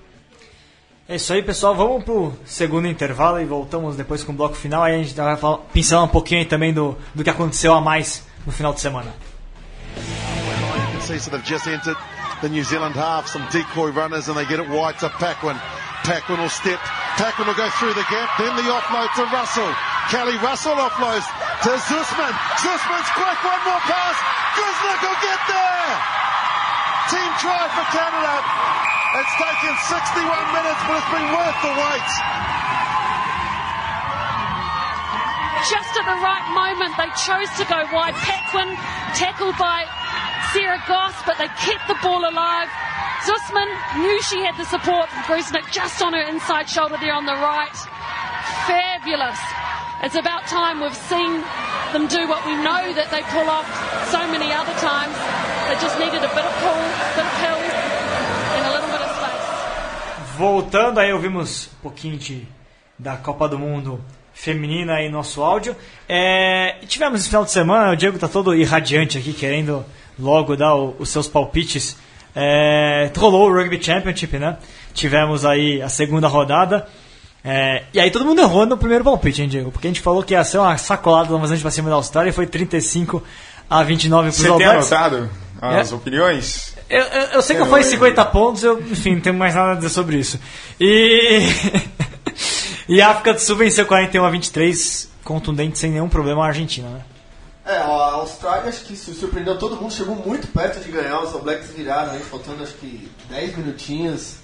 [1.08, 1.74] É isso aí, pessoal.
[1.76, 4.84] Vamos pro segundo intervalo e voltamos depois com o bloco final.
[4.84, 7.80] Aí a gente vai falar, pincelar um pouquinho aí também do, do que aconteceu a
[7.80, 9.14] mais no final de semana.
[9.96, 11.98] You can see so they've just entered
[12.42, 15.56] the New Zealand half, some decoy runners, and they get it wide to Paquin.
[16.04, 16.80] Paquin will step.
[17.18, 18.38] Paquin will go through the gap.
[18.38, 19.95] Then the offload to Russell.
[20.10, 21.26] Kelly Russell offloads
[21.66, 22.34] to Zusman.
[22.62, 23.40] Zusman's quick.
[23.42, 24.18] One more pass.
[24.54, 25.94] Guzlik will get there.
[27.10, 28.34] Team try for Canada.
[29.18, 32.10] It's taken 61 minutes, but it's been worth the wait.
[35.70, 38.14] just at the right moment, they chose to go wide.
[38.22, 38.70] Pequin
[39.18, 39.90] tackled by
[40.54, 42.70] Sarah Goss, but they kept the ball alive.
[43.26, 47.26] Zussman knew she had the support from Grusnick just on her inside shoulder there on
[47.26, 47.74] the right.
[48.70, 49.40] Fabulous.
[50.06, 51.42] It's about time we've seen
[51.92, 53.66] them do what we know that they pull off
[54.12, 55.16] so many other times.
[55.68, 57.60] They just needed a bit of pull, a bit of hill,
[58.56, 60.38] and a little bit of space.
[60.38, 62.48] Voltando aí, ouvimos um pouquinho de,
[63.00, 64.00] da Copa do Mundo
[64.34, 65.76] feminina aí no nosso áudio.
[66.08, 69.84] É, tivemos esse final de semana, o Diego tá todo irradiante aqui, querendo
[70.20, 71.98] logo dar o- os seus palpites.
[72.36, 74.58] É, rolou o Rugby Championship, né?
[74.94, 76.88] Tivemos aí a segunda rodada.
[77.48, 79.72] É, e aí todo mundo errou no primeiro palpite, hein, Diego?
[79.72, 82.32] Porque a gente falou que ia ser uma sacolada do Zelândia pra cima da Austrália
[82.32, 83.22] e foi 35
[83.70, 84.92] a 29 para os Você All tem Blacks.
[84.92, 85.30] anotado
[85.62, 85.96] as É.
[85.96, 86.76] opiniões?
[86.90, 89.74] Eu, eu, eu sei que eu falei 50 pontos, eu, enfim, não tenho mais nada
[89.74, 90.40] a dizer sobre isso.
[90.80, 91.48] E.
[92.90, 96.88] e a África do Sul venceu 41 a 23, contundente, sem nenhum problema a Argentina,
[96.90, 97.02] né?
[97.66, 97.84] É, a
[98.14, 101.72] Austrália acho que se surpreendeu todo mundo, chegou muito perto de ganhar, os All Blacks
[101.76, 104.36] viraram aí, faltando acho que 10 minutinhos.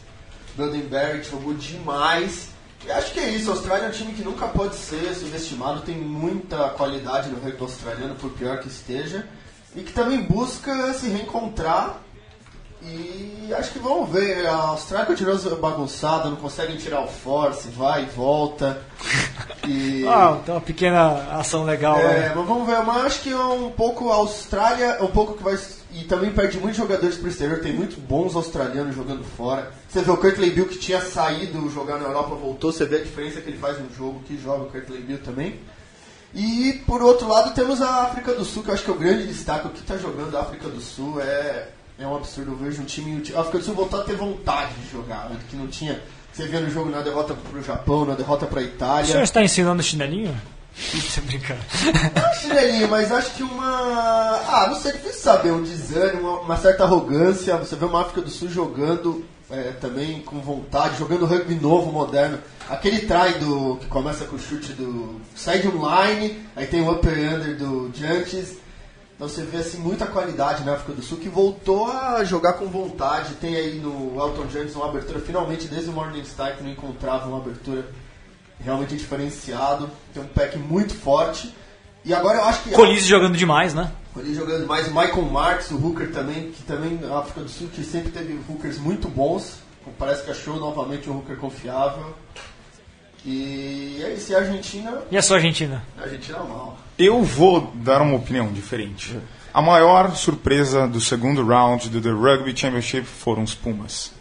[0.56, 2.49] Brandon Barrett jogou demais.
[2.86, 5.82] E acho que é isso, a Austrália é um time que nunca pode ser subestimado,
[5.82, 9.27] tem muita qualidade no rugby australiano, por pior que esteja,
[9.75, 11.97] e que também busca se reencontrar.
[12.84, 18.03] E acho que vamos ver, a Austrália continua bagunçada, não conseguem tirar o force, vai
[18.03, 18.82] e volta.
[19.67, 20.03] E...
[20.09, 21.99] Ah, tem uma pequena ação legal.
[21.99, 22.34] É, né?
[22.36, 25.43] mas vamos ver, mas acho que é um pouco a Austrália, é um pouco que
[25.43, 25.55] vai.
[25.93, 29.71] E também perde muitos jogadores pro exterior, tem muitos bons australianos jogando fora.
[29.89, 33.03] Você vê o Kirkley Bill que tinha saído jogar na Europa, voltou, você vê a
[33.03, 35.59] diferença que ele faz no jogo, que joga o Kirkley Bill também.
[36.33, 38.97] E por outro lado temos a África do Sul, que eu acho que é o
[38.97, 41.67] grande destaque, o que está jogando a África do Sul é,
[41.99, 42.51] é um absurdo.
[42.51, 43.21] Eu vejo um time.
[43.35, 46.01] A África do Sul voltar a ter vontade de jogar, né, que não tinha.
[46.31, 49.23] Você vê no jogo na derrota pro Japão, na derrota pra O senhor Itália.
[49.23, 50.33] está ensinando chinelinho?
[50.76, 51.59] Você brincando.
[52.15, 54.41] Não, chinelinho, mas acho que uma.
[54.47, 57.57] Ah, não sei, difícil saber, um desânimo, uma, uma certa arrogância.
[57.57, 62.39] Você vê uma África do Sul jogando é, também com vontade, jogando rugby novo, moderno.
[62.69, 65.19] Aquele try do, que começa com o chute do.
[65.36, 68.61] sai de um line, aí tem o upper e under do Giants.
[69.15, 72.65] Então você vê assim, muita qualidade na África do Sul que voltou a jogar com
[72.65, 73.36] vontade.
[73.36, 77.28] Tem aí no Elton Jones uma abertura, finalmente desde o Morning Star que não encontrava
[77.28, 77.86] uma abertura
[78.64, 79.89] realmente diferenciado.
[80.14, 81.53] Tem um pack muito forte.
[82.03, 82.72] E agora eu acho que.
[82.72, 83.91] Colise jogando demais, né?
[84.16, 87.70] Ali jogando mais o Michael Marks, o Hooker também, que também na África do Sul
[87.74, 89.59] que sempre teve Hookers muito bons.
[89.97, 92.14] Parece que achou novamente um Hooker confiável.
[93.26, 95.01] E é isso, e a Argentina.
[95.12, 95.84] E a sua Argentina?
[95.97, 96.78] A Argentina é mal.
[96.97, 99.18] Eu vou dar uma opinião diferente.
[99.53, 104.12] A maior surpresa do segundo round do The Rugby Championship foram os Pumas.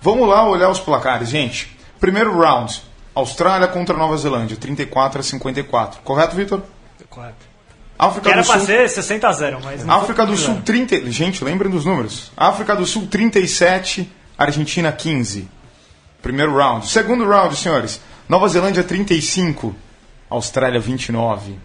[0.00, 1.76] Vamos lá olhar os placares, gente.
[2.00, 2.82] Primeiro round,
[3.14, 6.00] Austrália contra Nova Zelândia, 34 a 54.
[6.02, 6.62] Correto, Vitor?
[7.08, 7.54] Correto.
[7.96, 8.60] África era do Sul.
[8.60, 11.10] ser 60 a 0, mas não África do Sul 30.
[11.10, 12.32] Gente, lembrem dos números.
[12.36, 15.48] África do Sul 37, Argentina 15.
[16.20, 16.88] Primeiro round.
[16.88, 18.00] Segundo round, senhores.
[18.28, 19.74] Nova Zelândia 35,
[20.28, 21.56] Austrália 29.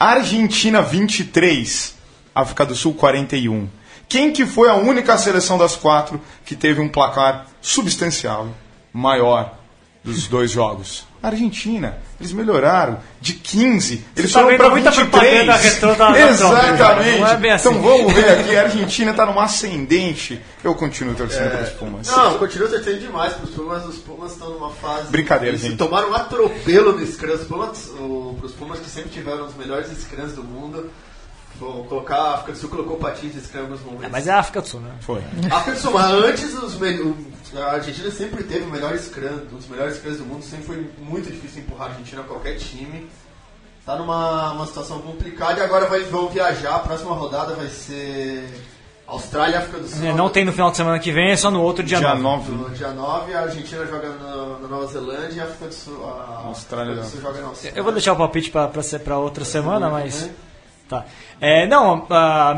[0.00, 1.94] Argentina 23,
[2.34, 3.68] África do Sul 41.
[4.08, 8.48] Quem que foi a única seleção das quatro que teve um placar substancial
[8.92, 9.58] maior
[10.04, 11.06] dos dois jogos?
[11.22, 11.98] Argentina.
[12.20, 14.04] Eles melhoraram de 15.
[14.16, 15.10] Eles tá foram para muita 23.
[15.10, 17.18] propaganda retrô da- da Exatamente.
[17.20, 17.68] Não é bem assim.
[17.68, 18.56] Então vamos ver aqui.
[18.56, 20.40] A Argentina está numa ascendente.
[20.62, 22.08] Eu continuo torcendo para os Pumas.
[22.08, 23.84] Não, continua torcendo demais para os Pumas.
[23.86, 25.10] Os Pumas estão numa fase.
[25.10, 25.76] Brincadeira, Eles gente.
[25.76, 27.32] Tomaram um atropelo no Scrum.
[27.34, 30.90] Os Pumas, o, os Pumas que sempre tiveram os melhores Scrums do mundo.
[31.58, 32.16] Vou colocar.
[32.16, 34.04] A África do Sul colocou patins de alguns momentos.
[34.04, 34.90] É, mas é a África do Sul, né?
[35.00, 35.22] Foi.
[35.50, 36.78] A África do Sul, mas antes os
[37.56, 40.90] a Argentina sempre teve o melhor scrum, um dos melhores scrums do mundo, sempre foi
[40.98, 43.08] muito difícil empurrar a Argentina a qualquer time.
[43.86, 48.46] Tá numa uma situação complicada e agora vai, vão viajar, a próxima rodada vai ser
[49.06, 50.04] Austrália e África do Sul.
[50.06, 52.14] É, Não tem no final de semana que vem, é só no outro dia, Dia
[52.14, 52.52] 9.
[52.52, 52.52] 9.
[52.52, 56.04] No dia 9, a Argentina joga na, na Nova Zelândia e a África do Sul,
[56.06, 57.78] a Austrália África do Sul joga na Austrália.
[57.78, 60.28] Eu vou deixar o palpite pra, pra ser pra outra semana, mas.
[60.88, 61.04] Tá.
[61.40, 62.06] É, não,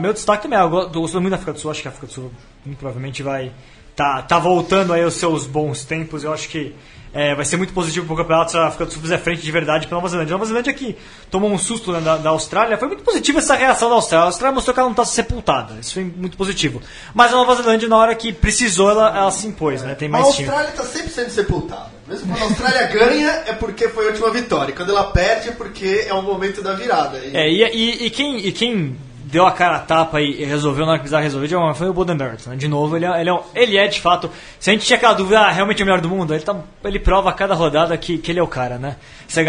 [0.00, 2.06] meu destaque também, go- eu gosto muito da África do Sul, acho que a África
[2.06, 2.32] do Sul
[2.78, 3.50] provavelmente vai.
[3.96, 6.74] Tá, tá voltando aí aos seus bons tempos, eu acho que
[7.12, 9.50] é, vai ser muito positivo pro campeonato se a África do Sul fizer frente de
[9.50, 10.32] verdade pra Nova Zelândia.
[10.34, 10.96] A Nova Zelândia que
[11.30, 14.24] tomou um susto né, da, da Austrália, foi muito positiva essa reação da Austrália.
[14.24, 16.80] A Austrália mostrou que ela não tá sepultada, isso foi muito positivo.
[17.12, 19.94] Mas a Nova Zelândia, na hora que precisou, ela, ela se impôs, né?
[19.94, 20.48] Tem A mais time.
[20.48, 21.90] Austrália está sempre sendo sepultada.
[22.06, 24.74] Mesmo quando a Austrália ganha, é porque foi a última vitória.
[24.74, 27.18] Quando ela perde, é porque é o momento da virada.
[27.18, 28.96] E- É, e, e, e quem, e quem
[29.30, 31.92] deu a cara a tapa e resolveu na hora que precisava resolver de foi o
[31.92, 32.48] Barrett.
[32.48, 32.56] Né?
[32.56, 34.30] De novo, ele é, ele, é, ele é de fato.
[34.58, 36.56] Se a gente tinha aquela dúvida, ah, realmente é o melhor do mundo, ele, tá,
[36.84, 38.96] ele prova a cada rodada que, que ele é o cara, né?
[39.26, 39.44] Você,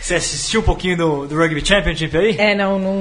[0.00, 2.36] você assistiu um pouquinho do, do Rugby Championship aí?
[2.38, 2.94] É, não, não,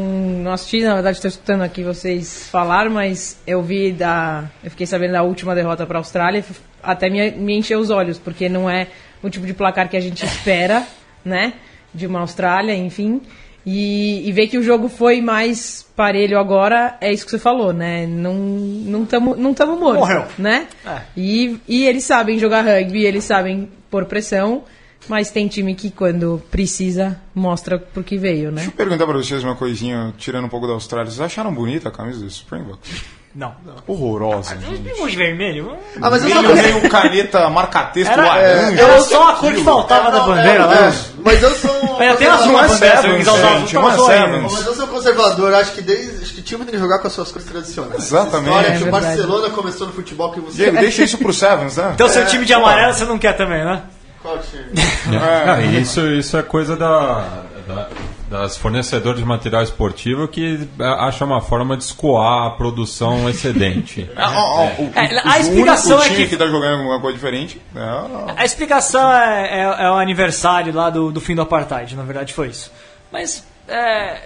[0.44, 4.44] não assisti, na verdade estou escutando aqui vocês falar, mas eu vi da.
[4.64, 6.44] Eu fiquei sabendo da última derrota para a Austrália
[6.84, 8.88] até me, me encheu os olhos, porque não é
[9.22, 10.86] o tipo de placar que a gente espera,
[11.24, 11.54] né?
[11.94, 13.22] De uma Austrália, enfim.
[13.66, 17.72] E, e ver que o jogo foi mais parelho agora, é isso que você falou,
[17.72, 18.08] né?
[18.08, 20.26] Não não estamos não tamo mortos, Morreu.
[20.38, 20.68] né?
[20.86, 21.02] É.
[21.16, 24.64] E, e eles sabem jogar rugby, eles sabem pôr pressão,
[25.08, 28.62] mas tem time que quando precisa mostra por que veio, né?
[28.62, 31.12] Deixa eu perguntar pra vocês uma coisinha, tirando um pouco da Austrália.
[31.12, 33.21] Vocês acharam bonita a camisa do Springboks?
[33.34, 33.56] Não.
[33.88, 34.82] Horrorosa, gente.
[34.82, 35.78] De vermelho?
[36.02, 38.82] Ah, mas eu Meio, sou meio caneta, marca-texto, Era, laranja.
[38.82, 40.96] era só a cor que faltava da bandeira, é, né?
[41.24, 41.96] Mas eu sou.
[41.98, 44.06] Mas tem eu uma Uma bandeira, Sevens, se usar gente, azul, zoando.
[44.06, 44.54] Sevens.
[44.54, 47.14] Mas eu sou conservador, acho que desde acho que time tem que jogar com as
[47.14, 48.04] suas cores tradicionais.
[48.04, 48.50] Exatamente.
[48.50, 48.92] Essa História É que o.
[48.92, 50.58] Barcelona começou no futebol que você.
[50.58, 51.92] Diego, deixa isso pro Sevens, né?
[51.96, 53.82] Então seu time de amarelo você não quer também, né?
[54.22, 55.82] Qual time?
[55.82, 57.24] Isso, isso é coisa da,
[57.68, 57.88] da-
[58.32, 64.10] das fornecedoras de material esportivo que é, acham uma forma de escoar a produção excedente.
[64.18, 66.78] Ó, ó, o, É, o- a o explicação único é time que- que tá jogando
[66.80, 67.62] alguma coisa diferente.
[67.76, 68.34] É.
[68.38, 72.34] A explicação é, é- é o aniversário lá do, do fim do apartheid, na verdade
[72.34, 72.72] foi isso.
[73.12, 74.22] Mas, é,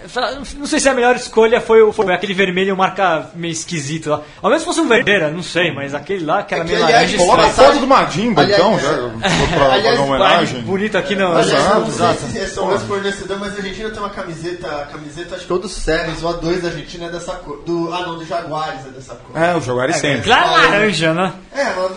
[0.58, 4.20] não sei se a melhor escolha foi, o- foi aquele vermelho marca meio esquisito lá.
[4.42, 6.72] Ao menos se fosse um vermelho, não sei, mas aquele lá que era É que,
[6.72, 7.54] meio aliás, laranja coloca estranho.
[7.54, 8.80] Coloca a foto do Madimba, Aliás, então, é.
[8.80, 10.60] já pra, pra Aliás, uma homenagem.
[10.62, 11.26] Bonito aqui no.
[11.28, 12.20] Aliás, Exato, não exato.
[12.26, 15.52] se é só o fornecedor, mas a Argentina tem uma camiseta, a camiseta acho que
[15.52, 17.62] ou do Sevens ou a 2 da Argentina é dessa cor.
[17.64, 19.40] Do, ah não, do Jaguares é dessa cor.
[19.40, 20.22] É, o jogar é sempre.
[20.22, 21.32] Claro, laranja, né?
[21.54, 21.92] É, mas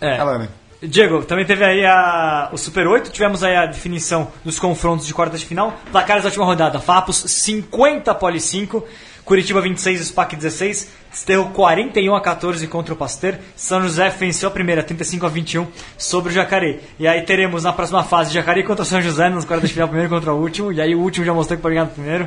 [0.00, 0.16] É.
[0.18, 0.48] Ela, né?
[0.82, 5.12] Diego, também teve aí a, o Super 8, tivemos aí a definição dos confrontos de
[5.12, 5.78] quartas de final.
[5.92, 8.82] Placares da última rodada, Fapos 50, Poli 5,
[9.22, 14.52] Curitiba 26, SPAC 16, Desterro 41 a 14 contra o Pasteur, São José venceu a
[14.52, 15.66] primeira 35 a 21
[15.98, 16.80] sobre o Jacareí.
[16.98, 20.08] E aí teremos na próxima fase Jacareí contra São José nas quartas de final, primeiro
[20.08, 22.26] contra o último, e aí o último já mostrou que pode ganhar no primeiro.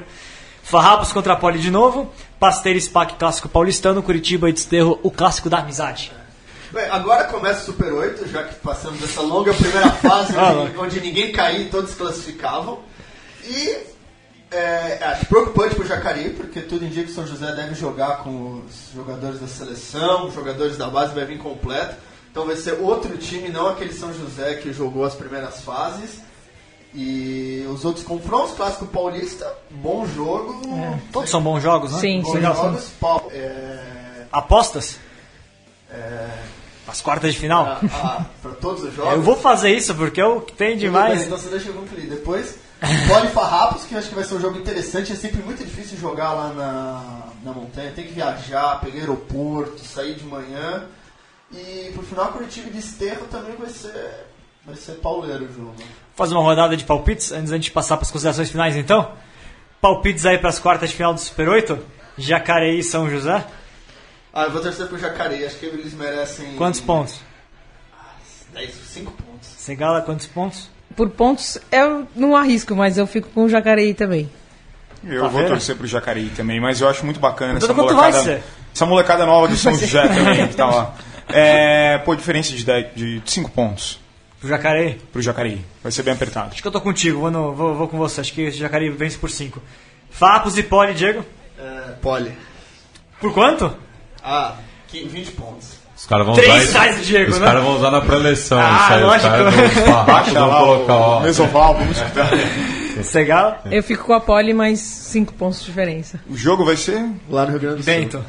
[0.62, 5.10] Farrapos contra a Poli de novo, Pasteur e SPAC clássico paulistano, Curitiba e Desterro o
[5.10, 6.23] clássico da amizade.
[6.74, 10.76] Bem, agora começa o Super 8, já que passamos essa longa primeira fase Ah, onde,
[10.76, 12.80] onde ninguém caía e todos classificavam.
[13.46, 13.78] E
[14.50, 18.64] é, acho preocupante pro Jacareí, porque tudo indica que o São José deve jogar com
[18.66, 21.96] os jogadores da seleção, os jogadores da base vai vir completo.
[22.32, 26.22] Então vai ser outro time, não aquele São José que jogou as primeiras fases.
[26.92, 30.60] E os outros confrontos, clássico paulista, bom jogo.
[31.12, 32.00] Todos são bons jogos, né?
[32.00, 32.42] Sim, Bons sim.
[32.42, 32.92] jogos,
[33.32, 34.98] é, Apostas?
[36.88, 37.80] As quartas de final?
[38.42, 39.14] para todos os jogos.
[39.14, 41.18] Eu vou fazer isso porque é o que tem demais.
[41.18, 42.08] bem, então você deixa eu concluir.
[42.08, 42.58] Depois,
[43.08, 45.14] Poli Farrapos, que eu acho que vai ser um jogo interessante.
[45.14, 47.92] É sempre muito difícil jogar lá na, na montanha.
[47.96, 50.86] Tem que viajar, pegar aeroporto, sair de manhã.
[51.52, 54.26] E por final, Curitiba e Desterro também vai ser,
[54.66, 55.76] vai ser pauleiro o jogo.
[56.16, 59.12] Fazer uma rodada de palpites antes gente passar para as considerações finais, então.
[59.80, 61.80] Palpites aí para as quartas de final do Super 8.
[62.18, 63.46] Jacareí e São José.
[64.34, 65.46] Ah, eu vou torcer pro Jacareí.
[65.46, 66.56] Acho que eles merecem...
[66.56, 67.20] Quantos pontos?
[68.54, 69.50] 10, 5 pontos.
[69.58, 70.70] Segala, quantos pontos?
[70.96, 74.30] Por pontos, eu não arrisco, mas eu fico com o Jacareí também.
[75.04, 75.50] Eu Tá vou vendo?
[75.50, 79.26] torcer pro Jacareí também, mas eu acho muito bacana essa Então, vai molecada, essa molecada
[79.26, 80.96] nova do São José também, que tá lá.
[81.30, 84.00] É, pô, diferença de 5 pontos
[84.40, 84.96] Pro Jacareí?
[85.12, 85.66] pro Jacareí.
[85.82, 86.52] Vai ser bem apertado.
[86.52, 88.22] Acho que eu tô contigo, vou, no- vou, vou com você.
[88.22, 89.62] Acho que o Jacareí vence por 5.
[90.12, 91.26] Fapos e Poli, Diego.
[91.58, 92.32] É, Poli.
[93.20, 93.76] Por quanto?
[94.24, 94.56] Ah,
[94.88, 95.84] 15, 20 pontos.
[95.96, 97.46] Os caras vão Três usar isso- sai do Diego, Os né?
[97.46, 98.60] caras vão usar na pré-eleição.
[98.60, 99.28] Ah, isso aí, lógico.
[99.28, 101.20] Os caras vão, colocar, ó.
[101.20, 102.30] o Mesoval, vamos escutar.
[103.04, 103.62] Segala.
[103.72, 106.20] Eu fico com a Poli, mais 5 pontos de diferença.
[106.30, 107.94] O jogo vai ser, Lá no Rio Grande do Sul.
[107.94, 108.26] Bento.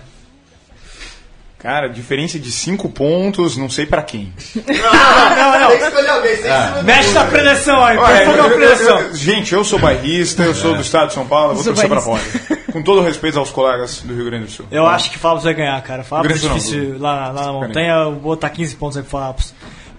[1.64, 4.32] Cara, diferença de 5 pontos, não sei pra quem.
[4.54, 5.68] Não, não.
[5.70, 6.82] Tem que escolher alguém, Ah.
[6.82, 7.96] Mexe na preleção aí.
[7.96, 11.56] Olha, eu- eu- gente, eu sou bairrista, eu sou do estado de São Paulo, eu
[11.56, 12.22] vou torcer pra fora.
[12.70, 14.66] Com todo respeito aos colegas do Rio Grande do Sul.
[14.70, 16.04] Eu acho que Fábio vai ganhar, cara.
[16.04, 17.92] Fábio é não, difícil lá, lá na montanha.
[17.94, 19.44] Eu vou botar 15 pontos aí pro Fábio.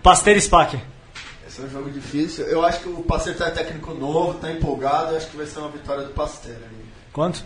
[0.03, 0.77] Pasteur e Spack.
[1.47, 2.45] Esse é um jogo difícil.
[2.45, 5.11] Eu acho que o Pasteur tá técnico novo, tá empolgado.
[5.13, 6.85] Eu acho que vai ser uma vitória do Pasteur ali.
[7.11, 7.43] Quanto?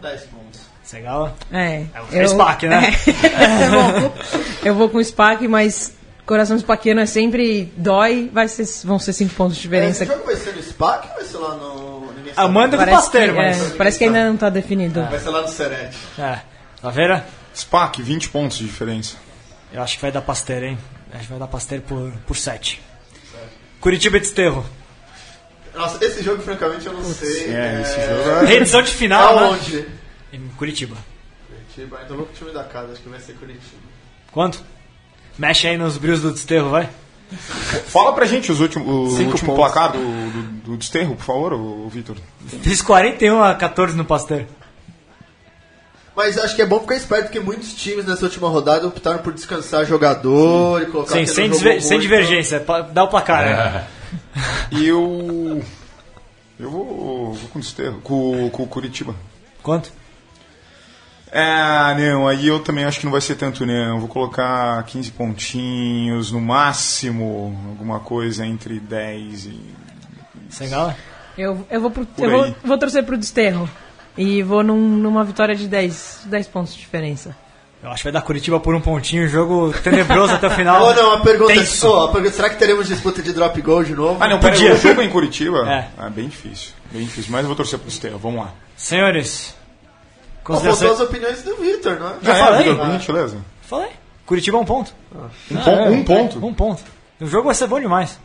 [0.00, 0.60] 10 pontos.
[0.84, 1.34] Segala.
[1.52, 1.84] É.
[2.12, 2.92] É o Spack, né?
[3.34, 4.14] É, bom,
[4.64, 5.94] eu vou com o Spack, mas
[6.26, 10.04] coração spaquiano é sempre dói, vai ser, vão ser 5 pontos de diferença.
[10.04, 12.12] Esse jogo vai ser no SPAC ou vai ser lá no.
[12.16, 12.54] ninguém Ah, sabe?
[12.54, 13.72] manda com o Parece que, Pasteur, mas.
[13.72, 15.02] é, parece que ainda não tá definido.
[15.04, 15.96] Vai ser lá no Serete.
[16.18, 16.38] É.
[16.80, 17.22] Tá vendo?
[17.54, 19.16] SPAC, 20 pontos de diferença.
[19.72, 20.78] Eu acho que vai dar Pasteur, hein?
[21.12, 22.80] Acho que vai dar Pasteur por, por 7.
[23.80, 24.64] Curitiba e Desterro.
[25.74, 27.52] Nossa, esse jogo, francamente, eu não sei.
[27.54, 28.46] É, esse jogo é...
[28.46, 29.84] Reedição de final, né?
[30.34, 30.96] Em Curitiba.
[31.48, 32.00] Curitiba.
[32.04, 33.82] Então eu vou com o time da casa, acho que vai ser Curitiba.
[34.32, 34.62] Quanto?
[35.38, 36.88] Mexe aí nos brilhos do Desterro, vai.
[37.86, 39.72] Fala pra gente os últimos, o Cinco último pontos.
[39.72, 42.16] placar do, do, do desterro, por favor, o Vitor.
[42.62, 44.44] Fiz 41 a 14 no Pasteur.
[46.14, 49.32] Mas acho que é bom ficar esperto, porque muitos times nessa última rodada optaram por
[49.32, 52.60] descansar jogador e colocar Sem, quem sem, jogou sem divergência.
[52.60, 53.86] pa- Dá o placar, né?
[54.70, 55.60] E eu.
[56.60, 59.16] Eu vou, vou com o desterro, com, com o Curitiba.
[59.60, 59.90] Quanto?
[61.36, 63.98] É, não, aí eu também acho que não vai ser tanto, não.
[63.98, 69.60] Vou colocar 15 pontinhos, no máximo, alguma coisa entre 10 e.
[70.48, 70.96] Segala?
[71.36, 73.68] Eu, eu, vou, pro, eu vou, vou torcer pro Desterro.
[74.16, 77.36] E vou num- numa vitória de 10, 10 pontos de diferença.
[77.82, 79.26] Eu acho que vai dar Curitiba por um pontinho.
[79.28, 80.80] Jogo tenebroso até o final.
[80.86, 81.52] Oh, não, uma pergunta.
[81.52, 81.88] Tenso.
[81.88, 84.22] Oh, a pergunta será que teremos disputa de drop goal de novo?
[84.22, 84.72] Ah, não, Podia.
[84.72, 85.68] o jogo é em Curitiba?
[85.68, 85.88] É.
[85.98, 87.32] Ah, bem difícil, bem difícil.
[87.32, 88.52] Mas eu vou torcer pro desterro, vamos lá.
[88.76, 89.54] Senhores,
[90.44, 90.88] considerações...
[90.88, 92.14] faltou as opiniões do Victor, não é?
[92.22, 92.70] Já Ah, falei?
[92.70, 93.36] é, por gentileza.
[93.62, 93.88] Falei.
[94.26, 94.94] Curitiba um ponto.
[95.14, 95.18] Um,
[95.56, 96.46] Ah, pon- é, um ponto.
[96.46, 96.82] Um ponto.
[97.20, 98.18] O jogo vai ser bom demais.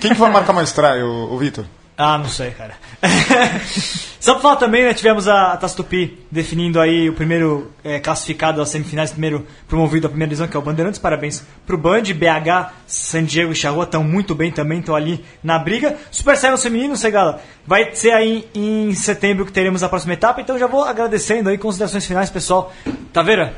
[0.00, 1.64] Quem que vai marcar mais trai, o, o Vitor?
[1.96, 2.74] Ah, não sei, cara.
[4.18, 8.00] Só pra falar também, né, tivemos a, a Taça Tupi definindo aí o primeiro é,
[8.00, 10.98] classificado às semifinais, primeiro promovido à primeira divisão, que é o Bandeirantes.
[10.98, 15.58] Parabéns pro Band, BH, San Diego e Charrua estão muito bem também, estão ali na
[15.58, 15.96] briga.
[16.10, 20.58] Super Sevens feminino, Segala, vai ser aí em setembro que teremos a próxima etapa, então
[20.58, 22.72] já vou agradecendo aí, considerações finais, pessoal.
[23.12, 23.54] Taveira,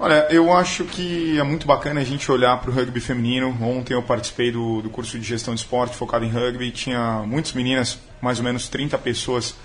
[0.00, 3.56] Olha, eu acho que é muito bacana a gente olhar para o rugby feminino.
[3.60, 6.70] Ontem eu participei do, do curso de gestão de esporte focado em rugby.
[6.70, 9.56] Tinha muitas meninas, mais ou menos 30 pessoas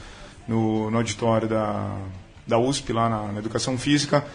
[0.47, 1.95] no, no auditório da,
[2.47, 4.25] da USP, lá na, na Educação Física.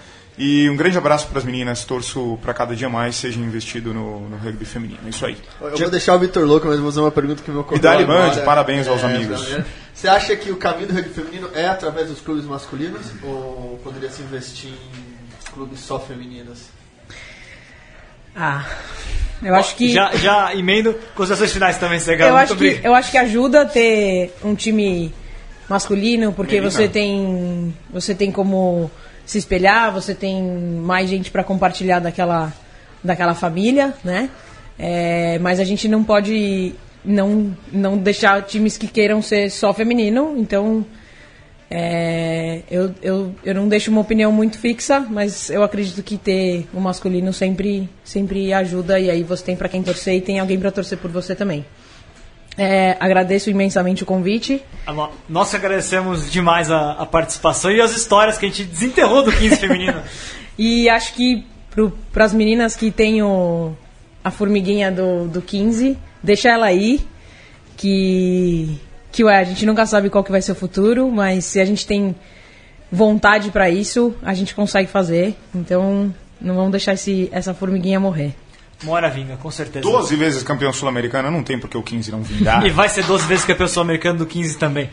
[0.40, 1.82] E um grande abraço para as meninas.
[1.84, 5.00] Torço para cada dia mais seja investido no, no rugby feminino.
[5.04, 5.36] É isso aí.
[5.60, 7.82] Eu vou deixar o Vitor louco, mas vou fazer uma pergunta que me ocorreu.
[7.82, 8.30] E agora.
[8.36, 9.44] Band, parabéns aos É, amigos.
[9.44, 9.64] pra mim.
[9.92, 14.08] Você acha que o caminho do rugby feminino é através dos clubes masculinos ou poderia
[14.10, 15.07] se investir em
[15.58, 16.66] clubes só femininos?
[18.34, 18.64] Ah,
[19.42, 19.90] eu acho que.
[19.90, 22.30] já, já emendo considerações finais também, Segala.
[22.30, 25.12] eu, acho que, eu acho que ajuda ter um time
[25.68, 26.70] masculino, porque Menina.
[26.70, 28.88] você tem você tem como
[29.26, 32.52] se espelhar, você tem mais gente para compartilhar daquela,
[33.02, 34.30] daquela família, né?
[34.78, 36.72] É, mas a gente não pode
[37.04, 40.86] não, não deixar times que queiram ser só feminino, então
[41.70, 46.66] é, eu, eu, eu não deixo uma opinião muito fixa, mas eu acredito que ter
[46.72, 50.58] o masculino sempre, sempre ajuda e aí você tem para quem torcer e tem alguém
[50.58, 51.64] para torcer por você também.
[52.56, 54.62] É, agradeço imensamente o convite.
[55.28, 59.56] Nós agradecemos demais a, a participação e as histórias que a gente desenterrou do 15
[59.56, 60.02] feminino.
[60.60, 61.46] E acho que
[62.12, 63.76] para as meninas que têm o,
[64.24, 67.06] a formiguinha do, do 15, deixa ela aí,
[67.76, 68.76] que,
[69.18, 71.64] que ué, a gente nunca sabe qual que vai ser o futuro, mas se a
[71.64, 72.14] gente tem
[72.90, 75.34] vontade para isso, a gente consegue fazer.
[75.52, 78.32] Então não vamos deixar esse, essa formiguinha morrer.
[78.80, 79.82] Uma hora vinga, com certeza.
[79.82, 82.62] 12 vezes campeão sul-americano, não tem porque o 15 não vingar.
[82.64, 84.88] E vai ser 12 vezes campeão sul-americano do 15 também.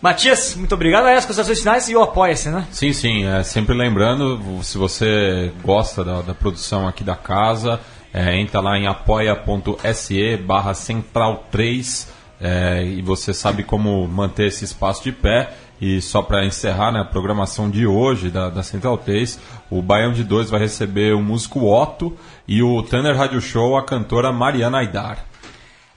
[0.00, 1.04] Matias, muito obrigado.
[1.04, 2.66] Aí as considerações finais e o apoia-se, né?
[2.70, 3.26] Sim, sim.
[3.26, 7.78] É, sempre lembrando, se você gosta da, da produção aqui da casa,
[8.14, 14.64] é, entra lá em apoia.se barra central 3 é, e você sabe como manter esse
[14.64, 15.50] espaço de pé.
[15.80, 19.38] E só para encerrar né, a programação de hoje da, da Central 3,
[19.70, 22.16] o Baião de 2 vai receber o músico Otto
[22.48, 25.24] e o Tanner Radio Show, a cantora Mariana Aidar.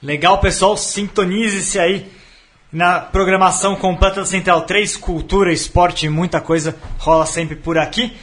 [0.02, 0.78] Legal, pessoal.
[0.78, 2.12] Sintonize-se aí
[2.72, 4.98] na programação completa da Central 3.
[4.98, 8.14] Cultura, esporte e muita coisa rola sempre por aqui.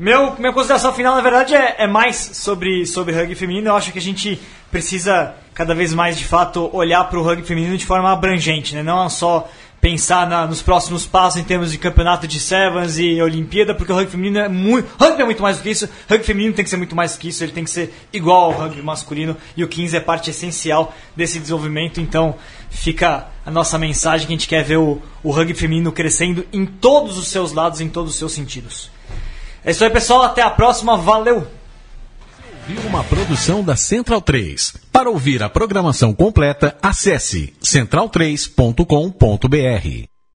[0.00, 3.68] Meu, minha consideração final, na verdade, é, é mais sobre, sobre rugby feminino.
[3.68, 4.40] Eu acho que a gente
[4.70, 8.82] precisa cada vez mais, de fato, olhar para o rugby feminino de forma abrangente, né?
[8.82, 9.46] Não só
[9.78, 13.94] pensar na- nos próximos passos em termos de campeonato de Sevens e Olimpíada, porque o
[13.94, 14.88] rugby feminino é muito.
[14.98, 15.86] Rugby é muito mais do que isso.
[16.08, 17.44] Rugby feminino tem que ser muito mais do que isso.
[17.44, 21.38] Ele tem que ser igual ao rugby masculino e o 15 é parte essencial desse
[21.38, 22.00] desenvolvimento.
[22.00, 22.36] Então,
[22.70, 26.64] fica a nossa mensagem que a gente quer ver o, o rugby feminino crescendo em
[26.64, 28.90] todos os seus lados, em todos os seus sentidos.
[29.64, 30.22] É isso aí, pessoal.
[30.22, 30.96] Até a próxima.
[30.96, 31.46] Valeu!
[32.66, 34.74] Viu uma produção da Central 3.
[34.92, 40.19] Para ouvir a programação completa, acesse central3.com.br.